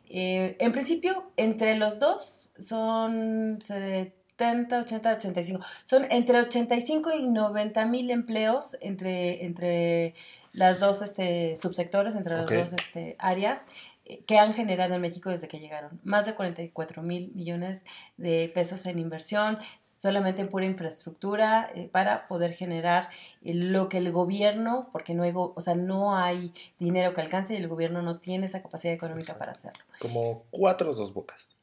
[0.09, 5.65] en principio, entre los dos son 70, 80, 85.
[5.85, 10.15] Son entre 85 y 90 mil empleos entre, entre
[10.53, 13.94] las dos este, subsectores, entre las dos este, áreas eh,
[14.27, 15.99] que han generado en México desde que llegaron.
[16.05, 17.85] Más de 44 mil millones
[18.19, 23.09] de pesos en inversión, solamente en pura infraestructura, eh, para poder generar
[23.43, 27.57] lo que el gobierno, porque no hay, o sea, no hay dinero que alcance y
[27.57, 29.83] el gobierno no tiene esa capacidad económica para hacerlo.
[30.01, 31.55] Como cuatro o dos bocas.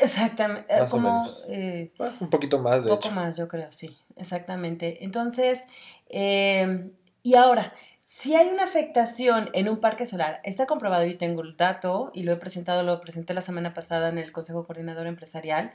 [0.00, 1.22] Exactamente, como...
[1.48, 5.04] Eh, ah, un poquito más, de Un poco más, yo creo, sí, exactamente.
[5.04, 5.66] Entonces,
[6.08, 7.74] em, y ahora,
[8.12, 12.24] si hay una afectación en un parque solar, está comprobado, y tengo el dato, y
[12.24, 15.70] lo he presentado, lo presenté la semana pasada en el Consejo Coordinador Empresarial,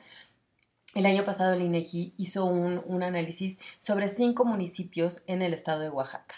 [0.95, 5.79] el año pasado el INEGI hizo un, un, análisis sobre cinco municipios en el estado
[5.79, 6.35] de Oaxaca.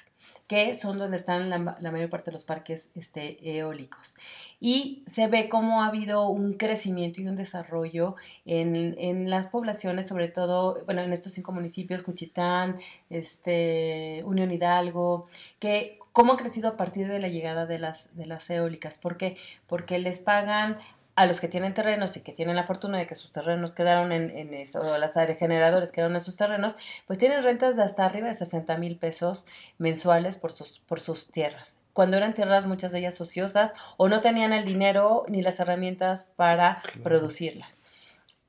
[0.47, 4.15] Que son donde están la, mayor parte de los parques este, eólicos.
[4.59, 8.15] Y se ve cómo ha habido un crecimiento y un desarrollo
[8.45, 12.77] en, en, las poblaciones, sobre todo, bueno, en estos cinco municipios, Cuchitán,
[13.09, 15.27] este, Unión Hidalgo,
[15.59, 18.97] que cómo ha crecido a partir de la llegada de las, de las eólicas.
[18.97, 19.37] ¿Por qué?
[19.67, 20.79] Porque les pagan
[21.17, 24.11] a los que tienen terrenos y que tienen la fortuna de que sus terrenos quedaron
[24.11, 26.75] en, eso, o las generadores quedaron en sus terrenos,
[27.07, 29.47] pues tienen rentas de hasta arriba de 60 mil pesos
[29.79, 31.79] mensuales por sus, por sus tierras.
[31.91, 36.29] Cuando eran tierras, muchas de ellas ociosas, o no tenían el dinero ni las herramientas
[36.35, 37.81] para producirlas.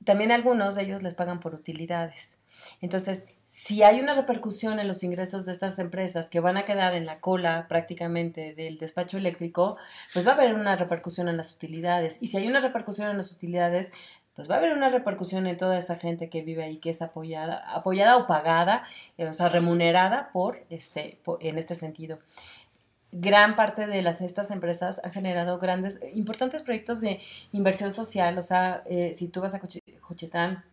[0.04, 2.36] También algunos de ellos les pagan por utilidades.
[2.82, 6.94] Entonces, si hay una repercusión en los ingresos de estas empresas que van a quedar
[6.94, 9.78] en la cola prácticamente del despacho eléctrico,
[10.12, 12.18] pues va a haber una repercusión en las utilidades.
[12.20, 13.90] Y si hay una repercusión en las utilidades,
[14.36, 17.00] pues va a haber una repercusión en toda esa gente que vive ahí, que es
[17.00, 18.84] apoyada, apoyada o pagada,
[19.16, 22.18] eh, o sea, remunerada por este, en este sentido.
[23.12, 27.22] Gran parte de las, estas empresas han generado grandes, importantes proyectos de
[27.52, 28.36] inversión social.
[28.36, 29.60] O sea, eh, si tú vas a
[30.00, 30.64] Cochetán,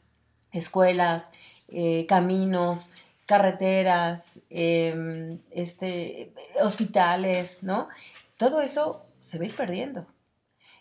[0.52, 1.32] escuelas,
[1.68, 2.92] eh, caminos,
[3.26, 7.88] carreteras, em, este, hospitales, ¿no?
[8.38, 10.06] Todo eso se va a ir perdiendo.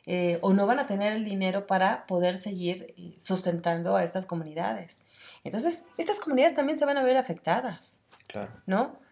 [0.06, 4.26] Eh, o no van a tener el dinero para poder seguir eh, sustentando a estas
[4.26, 5.00] comunidades.
[5.44, 7.98] Entonces, estas comunidades también se van a ver afectadas.
[8.26, 8.50] Claro.
[8.66, 9.02] ¿No?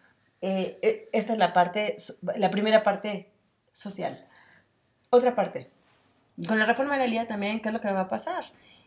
[0.41, 1.95] esta es la parte,
[2.35, 3.31] la primera parte
[3.71, 4.27] social.
[5.09, 5.69] Otra parte.
[6.47, 8.43] Con la reforma de la LIA también, ¿qué es lo que va a pasar?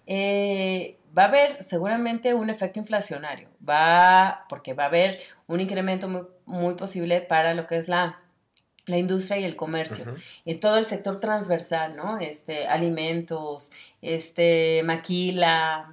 [0.07, 6.09] Eh, va a haber seguramente un efecto inflacionario, va, porque va a haber un incremento
[6.09, 8.21] muy, muy posible para lo que es la,
[8.87, 12.19] la industria y el comercio, en todo el sector transversal, ¿no?
[12.21, 15.93] Este, alimentos, este, maquila,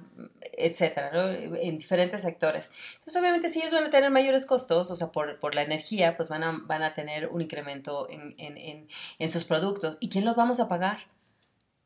[0.56, 1.28] etcétera, ¿no?
[1.30, 2.70] En diferentes sectores.
[2.94, 6.16] Entonces, obviamente, si ellos van a tener mayores costos, o sea, por, por la energía,
[6.16, 8.88] pues van a, van a tener un incremento en, en, en,
[9.18, 9.96] en sus productos.
[9.98, 10.98] ¿Y quién los vamos a pagar?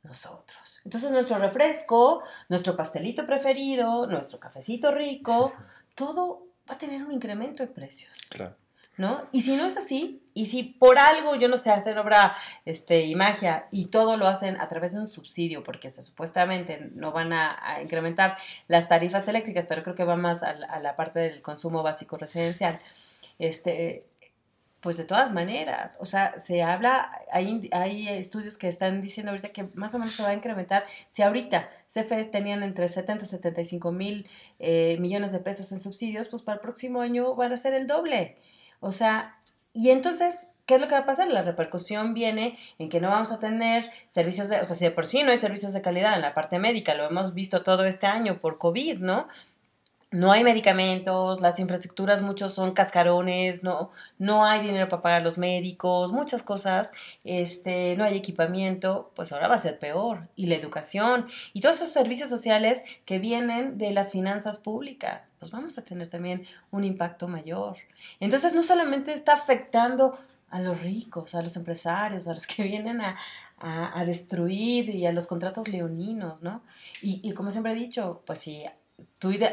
[0.08, 0.80] Nosotros.
[0.84, 5.52] Entonces nuestro refresco, nuestro pastelito preferido, nuestro cafecito rico,
[5.94, 8.18] todo va a tener un incremento de precios.
[8.28, 8.56] Claro.
[8.96, 9.28] ¿No?
[9.30, 13.02] Y si no es así, y si por algo, yo no sé, hacen obra este,
[13.02, 17.12] y magia y todo lo hacen a través de un subsidio, porque se, supuestamente no
[17.12, 18.36] van a, incrementar
[18.66, 22.16] las tarifas eléctricas, pero creo que va más a, a la parte del consumo básico
[22.16, 22.80] residencial,
[23.38, 24.07] este,
[24.80, 29.48] pues de todas maneras, o sea, se habla, hay, hay estudios que están diciendo ahorita
[29.48, 33.28] que más o menos se va a incrementar, si ahorita CFE tenían entre 70 y
[33.28, 34.28] 75 mil
[34.60, 37.88] eh, millones de pesos en subsidios, pues para el próximo año van a ser el
[37.88, 38.36] doble.
[38.78, 39.34] O sea,
[39.72, 41.28] y entonces, ¿qué es lo que va a pasar?
[41.28, 44.90] La repercusión viene en que no vamos a tener servicios de, o sea, si de
[44.92, 47.84] por sí no hay servicios de calidad en la parte médica, lo hemos visto todo
[47.84, 49.26] este año por COVID, ¿no?
[50.10, 55.36] No hay medicamentos, las infraestructuras muchos son cascarones, no, no hay dinero para pagar los
[55.36, 56.92] médicos, muchas cosas,
[57.24, 60.28] este, no hay equipamiento, pues ahora va a ser peor.
[60.34, 65.50] Y la educación y todos esos servicios sociales que vienen de las finanzas públicas, pues
[65.50, 67.76] vamos a tener también un impacto mayor.
[68.18, 73.02] Entonces no solamente está afectando a los ricos, a los empresarios, a los que vienen
[73.02, 73.16] a,
[74.06, 76.62] destruir y a los contratos leoninos, ¿no?
[77.02, 78.64] Y, y como siempre he dicho, pues si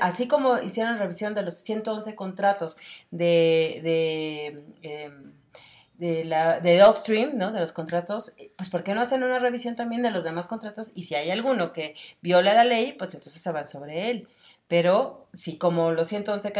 [0.02, 2.78] así como hicieron revisión de los 111 contratos
[3.12, 5.32] de, de, em,
[5.98, 7.52] de, la, de upstream, ¿no?
[7.52, 10.92] De los contratos, pues ¿por qué no hacen una revisión también de los demás contratos?
[10.96, 14.28] Y si hay alguno que viola la ley, pues entonces se van sobre él.
[14.68, 16.52] Pero si como los 111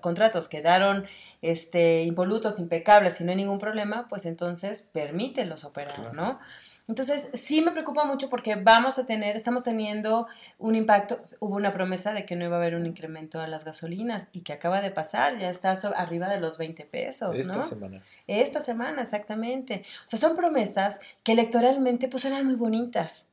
[0.00, 1.06] contratos quedaron
[1.42, 6.40] este, impolutos, impecables y no hay ningún problema, pues entonces permítelos operar, ¿no?
[6.88, 10.26] Entonces, sí me preocupa mucho porque vamos a tener, estamos teniendo
[10.58, 11.20] un impacto.
[11.38, 14.40] Hubo una promesa de que no iba a haber un incremento a las gasolinas y
[14.40, 18.02] que acaba de pasar, ya está arriba de los 20 pesos, Esta semana.
[18.26, 19.84] Esta semana, exactamente.
[20.04, 23.28] O sea, son promesas que electoralmente pues eran muy bonitas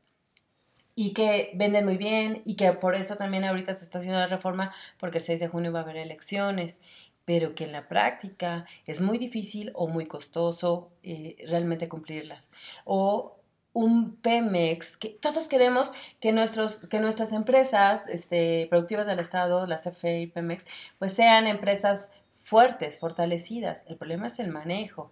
[0.94, 4.28] y que venden muy bien y que por eso también ahorita se está haciendo la
[4.28, 6.82] reforma porque el 6 de junio va a haber elecciones
[7.30, 12.50] pero que en la práctica es muy difícil o muy costoso eh, realmente cumplirlas.
[12.86, 13.39] O
[13.74, 19.78] un Pemex, que todos queremos que, nuestros, que nuestras empresas este, productivas del Estado, la
[19.78, 20.66] CFE y Pemex,
[20.98, 23.84] pues sean empresas fuertes, fortalecidas.
[23.88, 25.12] El problema es el manejo.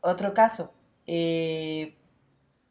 [0.00, 0.72] Otro caso,
[1.06, 1.94] eh,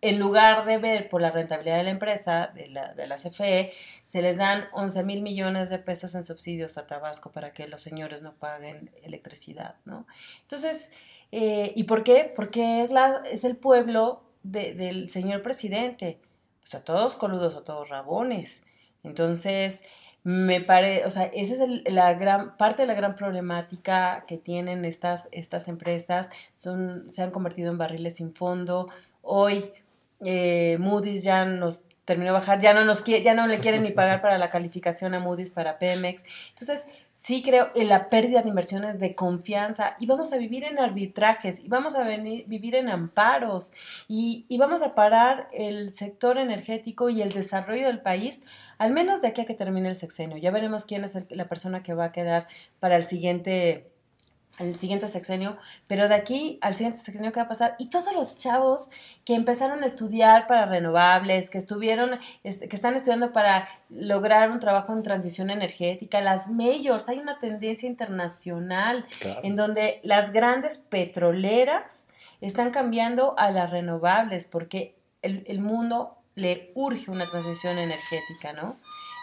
[0.02, 3.74] en lugar de ver por la rentabilidad de la empresa, de la, de CFE,
[4.06, 7.82] se les dan 11 mil millones de pesos en subsidios a Tabasco para que los
[7.82, 10.06] señores no paguen electricidad, ¿no?
[10.42, 10.92] Entonces,
[11.32, 12.32] eh, ¿y por qué?
[12.36, 16.20] Porque es, la, es el pueblo del señor presidente.
[16.64, 18.66] O sea, todos coludos o todos rabones.
[19.04, 19.84] Entonces,
[20.24, 24.84] me parece, o sea, esa es la gran parte de la gran problemática que tienen
[24.84, 28.88] estas, estas empresas, son, se han convertido en barriles sin fondo.
[29.22, 29.72] Hoy
[30.26, 33.92] eh, Moody's ya nos terminó de bajar, ya no nos ya no le quieren ni
[33.92, 36.24] pagar para la calificación a Moody's para Pemex.
[36.52, 40.80] Entonces, sí creo en la pérdida de inversiones de confianza y vamos a vivir en
[40.80, 43.74] arbitrajes y vamos a venir, vivir en amparos
[44.08, 48.42] y, y, vamos a parar el sector energético y el desarrollo del país,
[48.78, 50.38] al menos de aquí a que termine el sexenio.
[50.38, 52.48] Ya veremos quién es la persona que va a quedar
[52.80, 53.92] para el siguiente
[54.58, 57.76] al siguiente sexenio, pero de aquí al siguiente sexenio, ¿qué va a pasar?
[57.78, 58.90] Y todos los chavos
[59.24, 62.12] que empezaron a estudiar para renovables, que estuvieron,
[62.44, 67.88] que están estudiando para lograr un trabajo en transición energética, las majors, hay una tendencia
[67.88, 69.06] internacional
[69.44, 72.06] en donde las grandes petroleras
[72.42, 78.78] están cambiando a las renovables porque el, mundo le urge una transición energética, ¿no?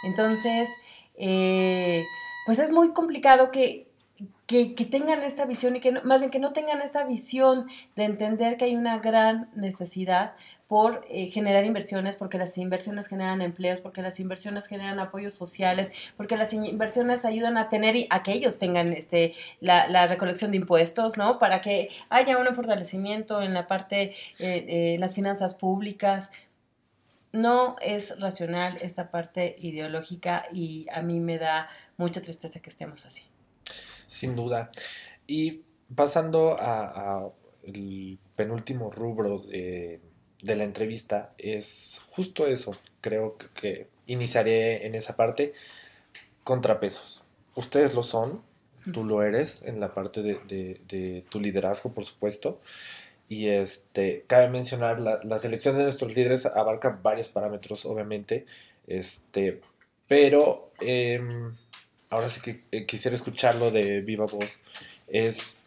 [0.05, 0.69] Entonces,
[1.17, 2.05] eh,
[2.47, 3.94] pues es muy complicado que
[4.47, 7.67] que, tengan esta visión y que más bien que no tengan esta visión
[7.97, 10.35] de entender que hay una gran necesidad
[10.69, 15.91] por eh, generar inversiones, porque las inversiones generan empleos, porque las inversiones generan apoyos sociales,
[16.17, 20.59] porque las inversiones ayudan a tener y a que ellos tengan este la, recolección de
[20.59, 21.39] impuestos, ¿no?
[21.39, 26.31] Para que haya un fortalecimiento en la parte, eh, eh, las finanzas públicas.
[27.33, 33.07] No es racional esta parte ideológica y a mí me da mucha tristeza que estemos
[33.07, 33.25] así
[34.07, 34.71] sin duda.
[35.27, 35.63] Y
[35.95, 37.31] pasando a,
[37.63, 40.01] el penúltimo rubro de,
[40.43, 42.77] la entrevista, es justo eso.
[43.01, 45.55] Creo que, iniciaré en esa parte.
[46.43, 47.23] Contrapesos.
[47.55, 48.43] Ustedes lo son,
[48.93, 52.61] tú lo eres en la parte de, tu liderazgo, por supuesto.
[53.27, 58.45] Y este, cabe mencionar, la, la, selección de nuestros líderes abarca varios parámetros, obviamente.
[58.87, 59.63] Este,
[60.07, 61.55] pero em,
[62.15, 64.63] ahora sí que eh, quisiera escucharlo de viva voz,
[65.09, 65.63] es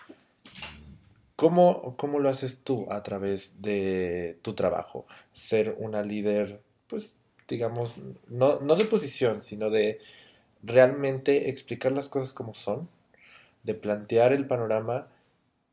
[1.36, 5.06] ¿cómo, ¿cómo lo haces tú a través de tu trabajo?
[5.34, 7.16] Ser una líder, pues
[7.50, 7.96] digamos,
[8.30, 10.00] no, no de posición, sino de
[10.64, 12.90] realmente explicar las cosas como son,
[13.64, 15.08] de plantear el panorama.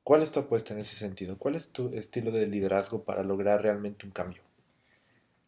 [0.02, 1.38] ¿Cuál es tu apuesta en ese sentido?
[1.38, 4.43] ¿Cuál es tu estilo de liderazgo para lograr realmente un cambio?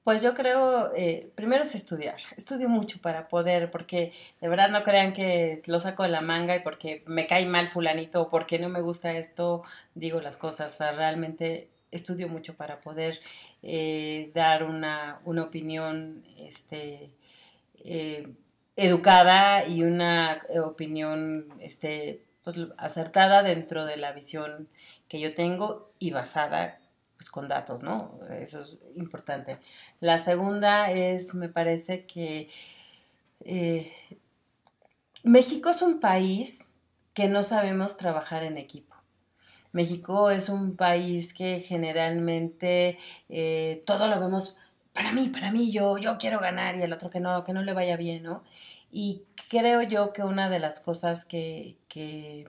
[0.06, 2.14] Pues yo creo, eh, primero es estudiar.
[2.36, 6.54] Estudio mucho para poder, porque de verdad no crean que lo saco de la manga
[6.54, 9.64] y porque me cae mal fulanito o porque no me gusta esto,
[9.96, 10.72] digo las cosas.
[10.74, 13.18] O sea, realmente estudio mucho para poder
[13.64, 17.10] eh, dar una, una, opinión este,
[17.82, 18.28] eh,
[18.76, 24.68] educada y una opinión este, pues, acertada dentro de la visión
[25.08, 26.78] que yo tengo y basada
[27.16, 28.18] pues con datos, ¿no?
[28.40, 29.58] Eso es importante.
[30.00, 32.48] La segunda es, me parece que
[33.40, 33.90] eh,
[35.22, 36.70] México es un país
[37.14, 38.94] que no sabemos trabajar en equipo.
[39.72, 42.98] México es un país que generalmente
[43.28, 44.56] eh, todo lo vemos
[44.96, 47.62] para mí, para mí, yo, yo quiero ganar y el otro que no, que no
[47.62, 48.42] le vaya bien, ¿no?
[48.90, 52.48] Y creo yo que una de las cosas que, que,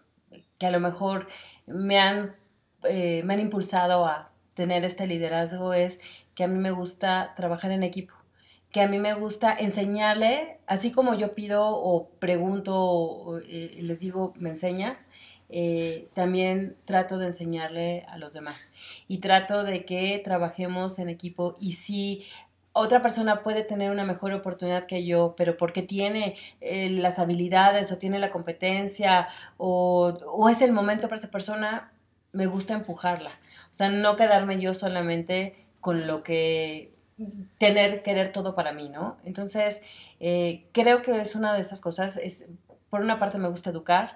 [0.61, 1.27] a lo mejor
[1.65, 2.35] me han,
[2.83, 5.99] eh, me han impulsado a, tener este liderazgo es
[6.33, 8.15] que a mí me gusta trabajar en equipo,
[8.71, 13.99] que a mí me gusta enseñarle, así como yo pido o pregunto, o, eh, les
[13.99, 15.09] digo, me enseñas,
[15.49, 18.73] eh, también trato de enseñarle a los demás
[19.07, 22.25] y trato de que trabajemos en equipo y si
[22.73, 27.91] otra persona puede tener una mejor oportunidad que yo, pero porque tiene eh, las habilidades
[27.91, 31.91] o tiene la competencia o, o, es el momento para esa persona,
[32.33, 33.31] me gusta empujarla.
[33.69, 36.93] O sea, no quedarme yo solamente con lo que
[37.57, 39.17] tener, querer todo para mí, ¿no?
[39.25, 39.81] Entonces,
[40.19, 42.47] eh, creo que es una de esas cosas, es,
[42.89, 44.15] por una parte me gusta educar,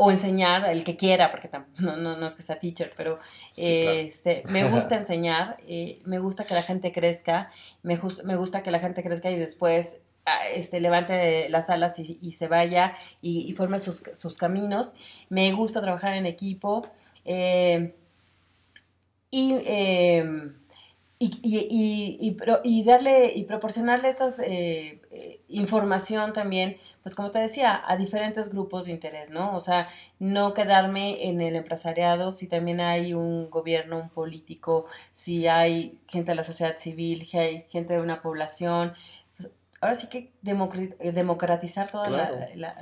[0.00, 1.50] o enseñar, el que quiera, porque
[1.80, 3.18] no, no, no es que sea teacher, pero
[3.56, 7.50] este, me gusta enseñar, eh, me gusta que la gente crezca,
[7.82, 12.32] me, me gusta que la gente crezca y después ah, este, levante las alas y,
[12.32, 14.94] se vaya y, forme sus, sus, caminos.
[15.30, 16.86] Me gusta trabajar en equipo.
[17.24, 17.96] Eh,
[19.30, 20.54] Em,
[21.20, 27.82] y, y, y, darle y proporcionarle esta eh, eh, información también, pues como te decía,
[27.84, 29.56] a diferentes grupos de interés, ¿no?
[29.56, 29.88] O sea,
[30.20, 36.30] no quedarme en el empresariado si también hay un gobierno, un político, si hay gente
[36.32, 38.94] de la sociedad civil, si hay gente de una población,
[39.80, 42.04] ahora sí que eh, democratizar todo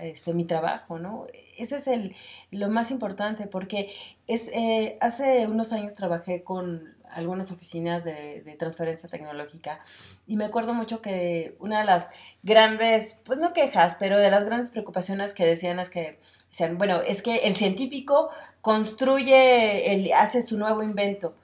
[0.01, 1.27] este, mi trabajo, ¿no?
[1.59, 2.15] Ese es el,
[2.51, 3.91] lo más importante porque
[4.27, 9.81] es, eh, hace unos años trabajé con algunas oficinas de, transferencia tecnológica
[10.27, 12.09] y me acuerdo mucho que una de las
[12.43, 16.19] grandes, pues no quejas, pero de las grandes preocupaciones que decían es que
[16.49, 18.31] decían, bueno, es que el científico
[18.61, 21.37] construye, el, hace su nuevo invento,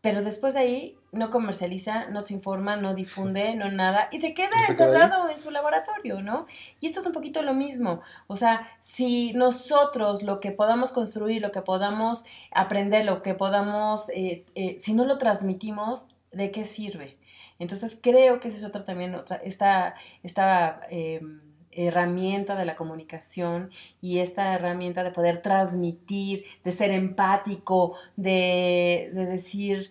[0.00, 4.32] pero después de ahí no comercializa, no se informa, no difunde, no nada, y se
[4.32, 6.46] queda encerrado en su laboratorio, ¿no?
[6.80, 8.00] Y esto es un poquito lo mismo.
[8.28, 14.08] O sea, si nosotros lo que podamos construir, lo que podamos aprender, lo que podamos,
[14.08, 17.18] eh, eh, si no lo transmitimos, ¿de qué sirve?
[17.58, 21.40] Entonces creo que ese es otro también, esta, esta em,
[21.70, 29.26] herramienta de la comunicación y esta herramienta de poder transmitir, de ser empático, de, de
[29.26, 29.90] decir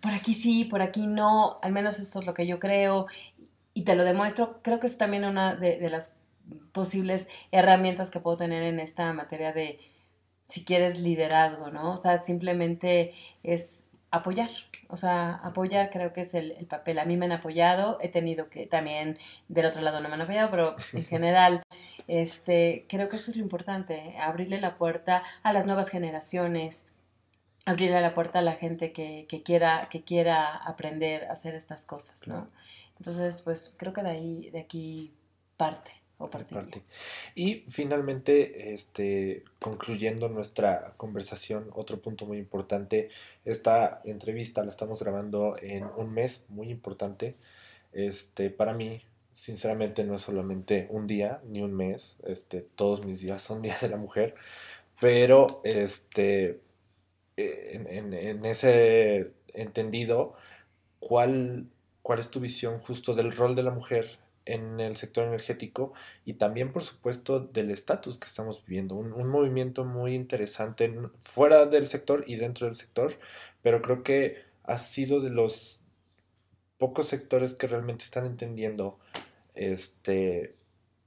[0.00, 3.06] por aquí sí, por aquí no, al menos esto es lo que yo creo
[3.74, 4.60] y te lo demuestro.
[4.62, 6.16] Creo que es también una de, las
[6.72, 9.78] posibles herramientas que puedo tener en esta materia de,
[10.44, 11.92] si quieres, liderazgo, ¿no?
[11.92, 13.12] O sea, simplemente
[13.42, 14.50] es apoyar,
[14.88, 16.98] o sea, apoyar creo que es el, el, papel.
[16.98, 19.18] A mí me han apoyado, he tenido que también
[19.48, 21.62] del otro lado no me han apoyado, pero en general,
[22.06, 26.86] este, creo que eso es lo importante, abrirle la puerta a las nuevas generaciones,
[27.64, 32.26] abrirle la puerta a la gente que, quiera, que quiera aprender a hacer estas cosas,
[32.28, 32.46] ¿no?
[32.98, 35.12] Entonces, pues creo que de ahí, de aquí
[35.56, 35.90] parte.
[36.16, 36.80] O parte.
[37.34, 43.08] Y finalmente, este, concluyendo nuestra conversación, otro punto muy importante,
[43.44, 47.34] esta entrevista la estamos grabando en un mes, muy importante.
[47.92, 49.02] Este, para mí,
[49.32, 53.80] sinceramente, no es solamente un día ni un mes, este, todos mis días son días
[53.80, 54.34] de la mujer,
[55.00, 56.60] pero este,
[57.36, 60.34] en, ese entendido,
[61.00, 61.66] ¿cuál,
[62.02, 65.92] ¿cuál es tu visión justo del rol de la mujer en el sector energético
[66.24, 68.94] y también, por supuesto, del estatus que estamos viviendo.
[68.94, 73.18] Un, movimiento muy interesante fuera del sector y dentro del sector,
[73.62, 75.80] pero creo que ha sido de los
[76.78, 78.98] pocos sectores que realmente están entendiendo
[79.54, 80.56] este,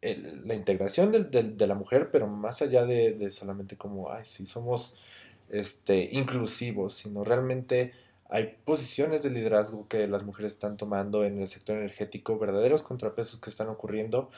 [0.02, 4.96] la integración de, la mujer, pero más allá de, de solamente como, ay, sí, somos
[5.50, 7.94] este, inclusivos, sino realmente
[8.30, 13.40] hay posiciones de liderazgo que las mujeres están tomando en el sector energético, verdaderos contrapesos
[13.40, 14.30] que están ocurriendo.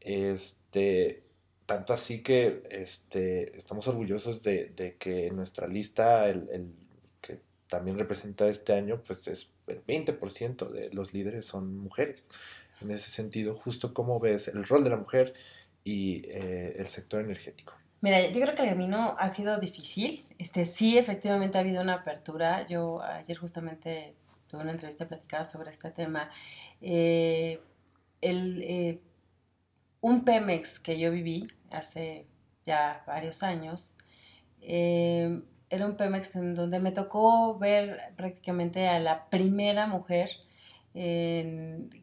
[0.00, 1.22] Este,
[1.66, 6.72] tanto así que este, estamos orgullosos de, de que nuestra lista, el,
[7.20, 12.28] que también representa este año, pues es el 20% de los líderes son mujeres.
[12.80, 15.34] En ese sentido, justo cómo ves el rol de la mujer
[15.84, 17.74] y eh, el sector energético.
[18.00, 20.24] Mira, yo creo que el camino ha sido difícil.
[20.38, 22.64] Este, sí, efectivamente ha habido una apertura.
[22.66, 24.14] Yo ayer justamente
[24.46, 26.30] tuve una entrevista platicada sobre este tema.
[26.80, 27.60] Eh,
[28.20, 29.00] el, eh,
[30.00, 32.26] un Pemex que yo viví hace
[32.66, 33.96] ya varios años,
[34.60, 40.30] eh, era un Pemex en donde me tocó ver prácticamente a la primera mujer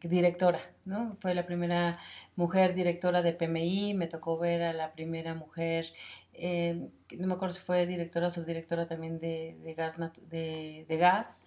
[0.02, 1.16] directora, ¿no?
[1.20, 1.98] Fue la primera
[2.34, 5.86] mujer directora de PMI, me tocó ver a la primera mujer,
[6.32, 9.96] eh, no me acuerdo si fue directora o subdirectora también de, de gas.
[10.30, 11.40] De, de gas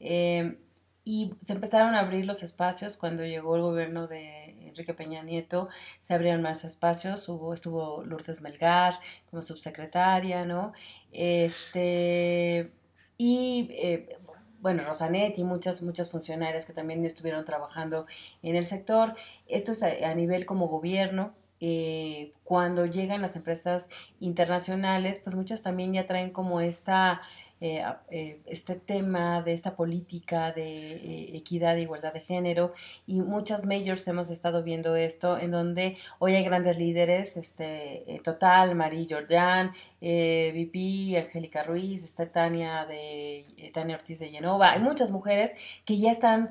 [0.00, 0.58] eh,
[1.04, 5.68] y se empezaron a abrir los espacios cuando llegó el gobierno de Enrique Peña Nieto,
[6.00, 8.98] se abrieron más espacios, hubo, estuvo Lourdes Melgar
[9.30, 10.72] como subsecretaria, ¿no?
[11.12, 12.72] Este,
[13.18, 14.16] y eh,
[14.64, 18.06] bueno, Rosanet y muchas, muchas funcionarias que también estuvieron trabajando
[18.42, 19.12] en el sector.
[19.46, 21.34] Esto es a, nivel como gobierno.
[21.60, 23.90] Eh, cuando llegan las empresas
[24.20, 27.20] internacionales, pues muchas también ya traen como esta
[27.66, 32.74] eh, eh, este tema de esta política de eh, equidad e igualdad de género
[33.06, 38.74] y muchas majors hemos estado viendo esto en donde hoy hay grandes líderes, este, Total,
[38.74, 45.52] Marie Jordan, VP, Angélica Ruiz, está Tania, de, Tania Ortiz de Genova, hay muchas mujeres
[45.86, 46.50] que ya están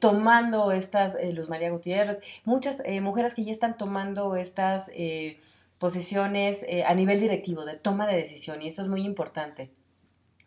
[0.00, 4.90] tomando estas, Luz María Gutiérrez, muchas mujeres que ya están tomando estas
[5.78, 9.70] posiciones a nivel directivo, de toma de decisión, y eso es muy importante.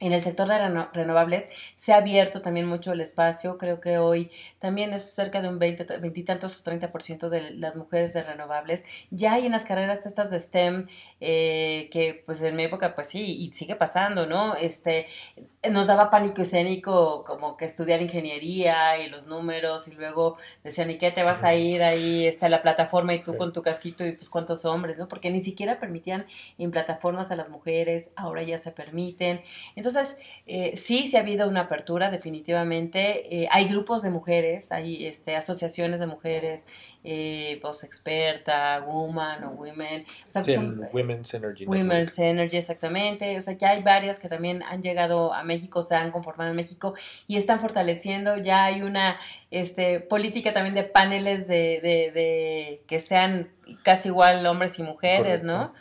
[0.02, 1.46] En el sector de renovables
[1.78, 3.58] se ha abierto también mucho el espacio.
[3.58, 4.30] Creo que hoy
[4.60, 8.84] también es cerca de un 20, veintitantos o 30% de las mujeres de renovables.
[9.10, 10.88] Ya hay en las carreras estas de STEM,
[11.22, 14.56] eh, que pues en mi época pues sí, y sigue pasando, ¿no?
[14.56, 15.08] Este,
[15.72, 20.98] nos daba pánico escénico como que estudiar ingeniería y los números y luego decían, ¿y
[20.98, 22.28] qué te vas a ir ahí?
[22.28, 25.08] Está la plataforma y tú con tu casquito y pues cuántos hombres, ¿no?
[25.08, 26.26] Porque ni siquiera permitían
[26.58, 29.41] en plataformas a las mujeres, ahora ya se permiten.
[29.76, 29.85] Entonces,
[30.48, 33.44] eh, sí, sí ha habido una apertura, definitivamente.
[33.44, 36.68] Eh, hay grupos de mujeres, hay este, asociaciones de mujeres,
[37.04, 40.06] eh, Voz Experta, Woman o Women.
[40.28, 40.56] sí,
[40.94, 41.66] Women's Energy.
[41.66, 43.38] Women's Energy, exactamente.
[43.38, 46.56] O sea, ya hay varias que también han llegado a México, se han conformado en
[46.56, 46.96] México
[47.28, 48.38] y están fortaleciendo.
[48.38, 49.18] Ya hay una
[49.52, 53.52] este, política también de paneles de, de, de que estén
[53.84, 55.74] casi igual hombres y mujeres, ¿no?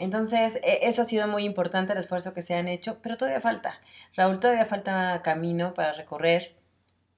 [0.00, 3.40] Entonces, e, eso ha sido muy importante el esfuerzo que se han hecho, pero todavía
[3.40, 3.80] falta.
[4.16, 6.54] Raúl, todavía falta camino para recorrer.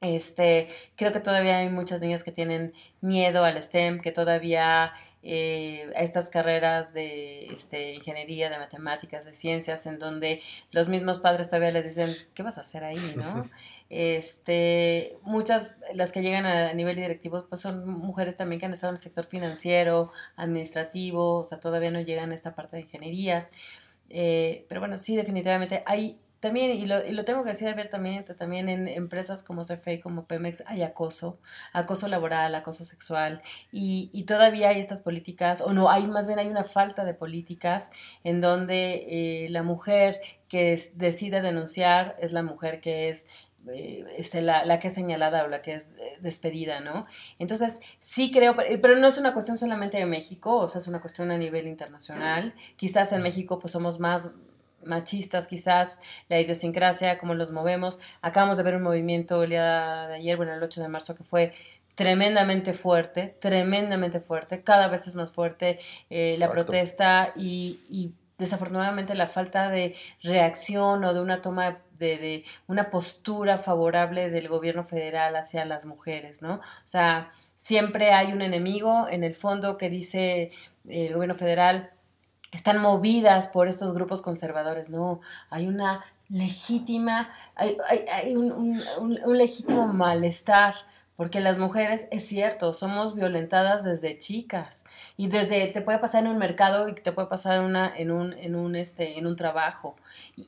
[0.00, 5.92] Este, creo que todavía hay muchas niñas que tienen miedo al STEM, que todavía eh,
[5.94, 11.48] a estas carreras de este, ingeniería, de matemáticas, de ciencias, en donde los mismos padres
[11.48, 12.96] todavía les dicen, ¿qué vas a hacer ahí?
[13.16, 13.42] ¿no?
[13.94, 18.90] Este, muchas, las que llegan a, nivel directivo, pues son mujeres también que han estado
[18.90, 23.50] en el sector financiero, administrativo, o sea, todavía no llegan a esta parte de ingenierías.
[24.08, 28.34] Eh, pero bueno, sí, definitivamente hay también, y lo, y lo tengo que decir abiertamente,
[28.34, 31.38] también en empresas como CFE, como Pemex, hay acoso,
[31.72, 36.40] acoso laboral, acoso sexual, y, y todavía hay estas políticas, o no, hay más bien
[36.40, 37.90] hay una falta de políticas
[38.24, 43.28] en donde eh, la mujer que decide denunciar es la mujer que es
[43.68, 47.06] eh, este, la, la, que es señalada o la que es eh, despedida, ¿no?
[47.38, 51.00] Entonces, sí creo, pero no es una cuestión solamente de México, o sea, es una
[51.00, 52.54] cuestión a nivel internacional.
[52.76, 54.30] Quizás en México pues somos más
[54.84, 58.00] machistas, quizás la idiosincrasia, cómo los movemos.
[58.20, 61.24] Acabamos de ver un movimiento el día de ayer, bueno, el 8 de marzo, que
[61.24, 61.54] fue
[61.94, 65.78] tremendamente fuerte, tremendamente fuerte, cada vez es más fuerte
[66.10, 71.76] eh, la protesta y, y desafortunadamente la falta de reacción o de una toma de,
[72.66, 76.54] una postura favorable del gobierno federal hacia las mujeres, ¿no?
[76.54, 80.50] O sea, siempre hay un enemigo en el fondo que dice
[80.88, 81.90] el gobierno federal,
[82.52, 90.74] están movidas por estos grupos conservadores, no, hay una legítima, hay, un, un legítimo malestar
[91.16, 94.84] porque las mujeres, es cierto, somos violentadas desde chicas.
[95.16, 98.32] Y desde, te puede pasar en un mercado y te puede pasar una, en, un,
[98.32, 99.96] en, un, este, en un trabajo.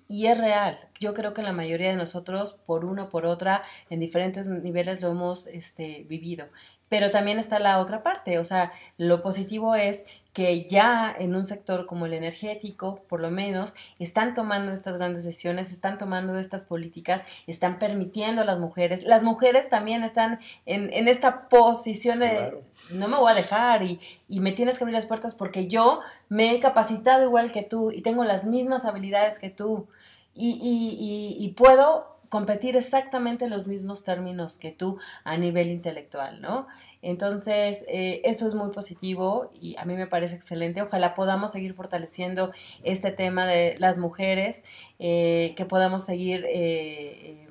[0.08, 0.78] Y, es real.
[0.98, 5.02] Yo creo que la mayoría de nosotros, por una o por otra, en diferentes niveles
[5.02, 6.46] lo hemos este, vivido.
[6.94, 8.38] Pero también está la otra parte.
[8.38, 13.32] O sea, lo positivo es que ya en un sector como el energético, por lo
[13.32, 19.02] menos, están tomando estas grandes decisiones, están tomando estas políticas, están permitiendo a las mujeres.
[19.02, 23.98] Las mujeres también están en, en esta posición de no me voy a dejar y,
[24.28, 27.90] y, me tienes que abrir las puertas porque yo me he capacitado igual que tú
[27.90, 29.88] y tengo las mismas habilidades que tú
[30.32, 36.40] y, y, y puedo competir exactamente en los mismos términos que tú a nivel intelectual,
[36.40, 36.66] ¿no?
[37.00, 40.82] Entonces, eh, eso es muy positivo y a mí me parece excelente.
[40.82, 42.50] Ojalá podamos seguir fortaleciendo
[42.82, 44.64] este tema de las mujeres,
[44.98, 46.44] eh, que podamos seguir...
[46.48, 47.46] Eh,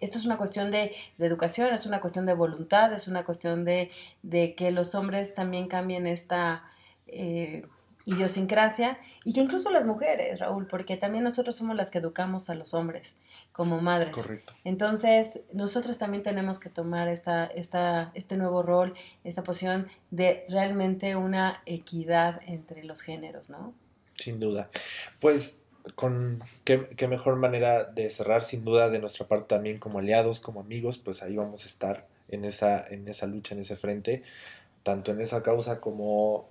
[0.00, 3.88] esto es una cuestión de, educación, es una cuestión de voluntad, es una cuestión de
[4.56, 6.64] que los hombres también cambien esta
[8.06, 12.54] idiosincrasia y que incluso las mujeres, Raúl, porque también nosotros somos las que educamos a
[12.54, 13.16] los hombres
[13.52, 14.14] como madres.
[14.14, 14.52] Correcto.
[14.64, 21.16] Entonces, nosotros también tenemos que tomar esta, esta, este nuevo rol, esta posición de realmente
[21.16, 23.74] una equidad entre los géneros, ¿no?
[24.18, 24.68] Sin duda.
[25.20, 25.60] Pues
[25.94, 30.40] con qué, qué, mejor manera de cerrar, sin duda, de nuestra parte también como aliados,
[30.40, 34.22] como amigos, pues ahí vamos a estar en esa, en esa lucha, en ese frente,
[34.82, 36.48] tanto en esa causa como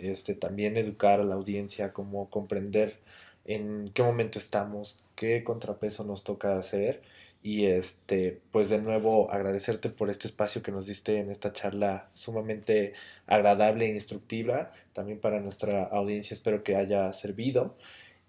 [0.00, 2.98] este, también educar a la audiencia, como comprender
[3.44, 7.02] en qué momento estamos, qué contrapeso nos toca hacer.
[7.42, 12.08] Y este pues de nuevo agradecerte por este espacio que nos diste en esta charla
[12.14, 12.94] sumamente
[13.26, 14.72] agradable e instructiva.
[14.92, 17.76] También para nuestra audiencia espero que haya servido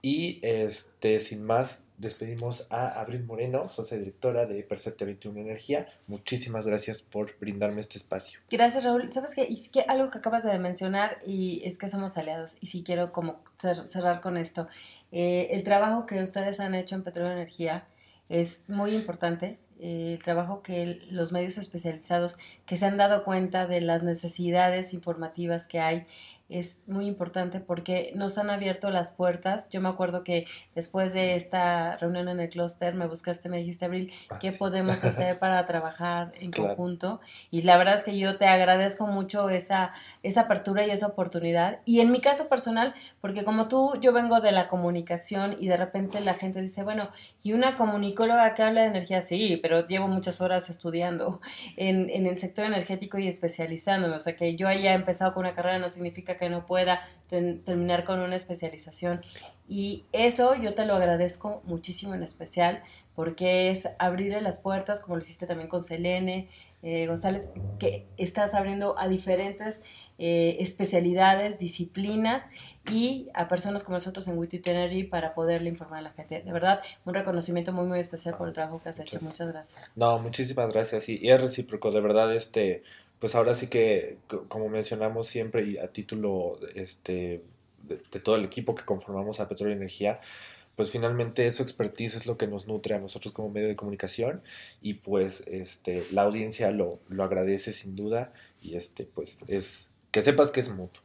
[0.02, 5.88] y este, sin más, despedimos a Abril Moreno, socia directora de Percepte 21 Energía.
[6.08, 8.40] Muchísimas gracias por brindarme este espacio.
[8.50, 9.12] Gracias, Raúl.
[9.12, 9.48] Sabes qué?
[9.50, 13.12] y que algo que acabas de mencionar y es que somos aliados y si quiero
[13.12, 13.42] como
[13.86, 14.68] cerrar con esto.
[15.12, 17.86] Eh, el trabajo que ustedes han hecho en Petróleo Energía
[18.30, 19.60] es muy importante.
[19.80, 24.94] Eh, el trabajo que los medios especializados que se han dado cuenta de las necesidades
[24.94, 26.06] informativas que hay
[26.50, 29.70] es muy importante porque nos han abierto las puertas.
[29.70, 33.86] Yo me acuerdo que después de esta reunión en el clúster me buscaste, me dijiste,
[33.86, 37.20] Abril, ah, ¿qué podemos hacer para trabajar en conjunto?
[37.52, 39.92] Y la verdad es que yo te agradezco mucho esa,
[40.24, 41.82] esa apertura y esa oportunidad.
[41.84, 45.76] Y en mi caso personal, porque como tú, yo vengo de la comunicación y de
[45.76, 47.10] repente la gente dice, bueno,
[47.44, 49.22] ¿y una comunicóloga que habla de energía?
[49.22, 51.42] Sí, pero llevo muchas horas estudiando
[51.76, 54.16] en, en el sector energético y especializándome.
[54.16, 58.04] O sea, que yo haya empezado con una carrera no significa que no pueda terminar
[58.04, 59.22] con una especialización.
[59.68, 62.82] Y eso yo te lo agradezco muchísimo en especial
[63.16, 66.50] porque es abrirle las puertas, como lo hiciste también con Selene,
[66.84, 69.82] eh, González, que estás abriendo a diferentes
[70.20, 72.44] eh, especialidades, disciplinas
[72.92, 76.42] y a personas como nosotros en WeTweet Energy para poderle informar a la gente.
[76.42, 79.18] De verdad, un reconocimiento muy, muy especial por el trabajo que has hecho.
[79.22, 79.92] Muchas gracias.
[79.96, 81.10] No, muchísimas gracias.
[81.10, 82.84] Y, es recíproco, de verdad, este,
[83.20, 87.42] pues ahora sí que, como mencionamos siempre y a título este,
[87.84, 90.20] de, todo el equipo que conformamos a Petróleo y Energía,
[90.76, 94.44] pues finalmente su expertise es lo que nos nutre a nosotros como medio de comunicación
[94.82, 100.22] y pues este, la audiencia lo, lo agradece sin duda y este, pues es que
[100.22, 101.04] sepas que es mutuo.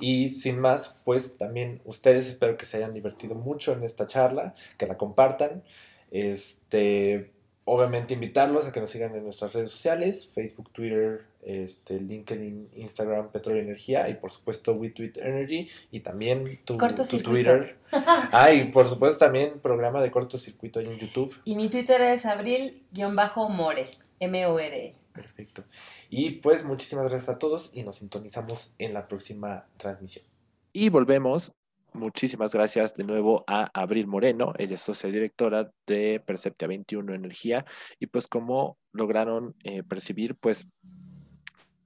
[0.00, 4.54] Y sin más, pues también ustedes espero que se hayan divertido mucho en esta charla,
[4.76, 5.62] que la compartan.
[6.10, 7.30] Este,
[7.64, 13.30] obviamente invitarlos a que nos sigan en nuestras redes sociales, Facebook, Twitter, este, LinkedIn, Instagram,
[13.30, 17.78] Petróleo Energía y por supuesto WeTweet Energy y también tu, tu Twitter.
[17.92, 21.34] ah, y por supuesto también programa de cortocircuito ahí en YouTube.
[21.44, 23.90] Y mi Twitter es abril-more,
[24.20, 24.94] M-O-R-E.
[25.12, 25.64] Perfecto.
[26.10, 30.24] Y pues muchísimas gracias a todos y nos sintonizamos en la próxima transmisión.
[30.72, 31.52] Y volvemos
[31.94, 37.64] Muchísimas gracias de nuevo a Abril Moreno, ella es socia directora de Perceptia 21 Energía
[38.00, 40.66] y pues como lograron eh, percibir, pues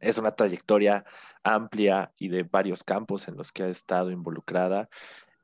[0.01, 1.05] es una trayectoria
[1.43, 4.89] amplia y de varios campos en los que ha estado involucrada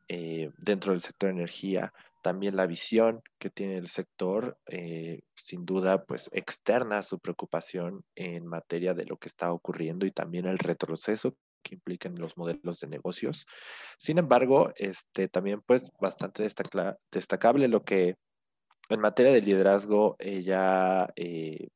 [0.09, 1.93] eh, dentro del sector energía.
[2.23, 8.47] También la visión que tiene el sector, eh, sin duda, pues externa su preocupación en
[8.47, 12.87] materia de lo que está ocurriendo y también el retroceso que implican los modelos de
[12.87, 13.47] negocios.
[13.99, 16.49] Sin embargo, este, también pues bastante
[17.11, 18.17] destacable lo que
[18.89, 21.69] en materia de liderazgo ella eh,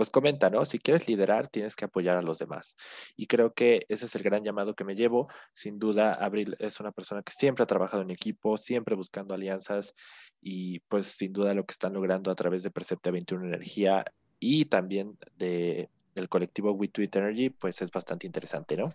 [0.00, 0.64] pues comenta, ¿no?
[0.64, 2.74] Si quieres liderar, tienes que apoyar a los demás.
[3.16, 5.28] Y creo que ese es el gran llamado que me llevo.
[5.52, 9.94] Sin duda, Abril es una persona que siempre ha trabajado en equipo, siempre buscando alianzas
[10.40, 14.04] y pues sin duda lo que están logrando a través de Percepta 21 Energía
[14.38, 18.94] y también de, del colectivo We Tweet Energy, pues es bastante interesante, ¿no?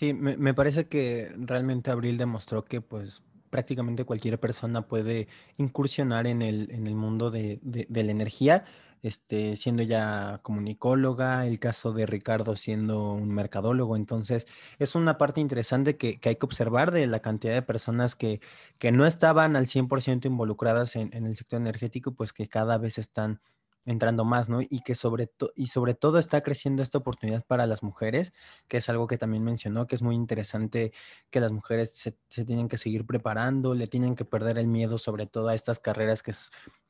[0.00, 5.28] Sí, me, parece que realmente Abril demostró que pues prácticamente cualquier persona puede
[5.58, 8.64] incursionar en el, en el mundo de, la energía,
[9.02, 13.94] este, siendo ya comunicóloga, el caso de Ricardo siendo un mercadólogo.
[13.94, 14.46] Entonces,
[14.78, 18.40] es una parte interesante que, hay que observar de la cantidad de personas que,
[18.78, 22.96] que no estaban al 100% involucradas en, en el sector energético, pues que cada vez
[22.96, 23.42] están
[23.84, 24.60] entrando más, ¿no?
[24.60, 28.32] Y que sobre, y sobre todo está creciendo esta oportunidad para las mujeres,
[28.68, 30.92] que es algo que también mencionó, que es muy interesante
[31.30, 32.12] que las mujeres se,
[32.44, 36.22] tienen que seguir preparando, le tienen que perder el miedo sobre todo a estas carreras
[36.22, 36.32] que,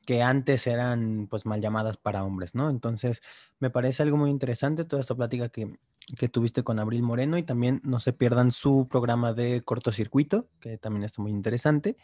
[0.05, 2.69] que antes eran pues mal llamadas para hombres, ¿no?
[2.69, 3.21] Entonces,
[3.59, 5.77] me parece algo muy interesante toda esta plática que,
[6.17, 10.77] que tuviste con Abril Moreno y también no se pierdan su programa de cortocircuito, que
[10.77, 11.97] también está muy interesante.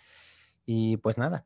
[0.66, 1.46] Y pues nada,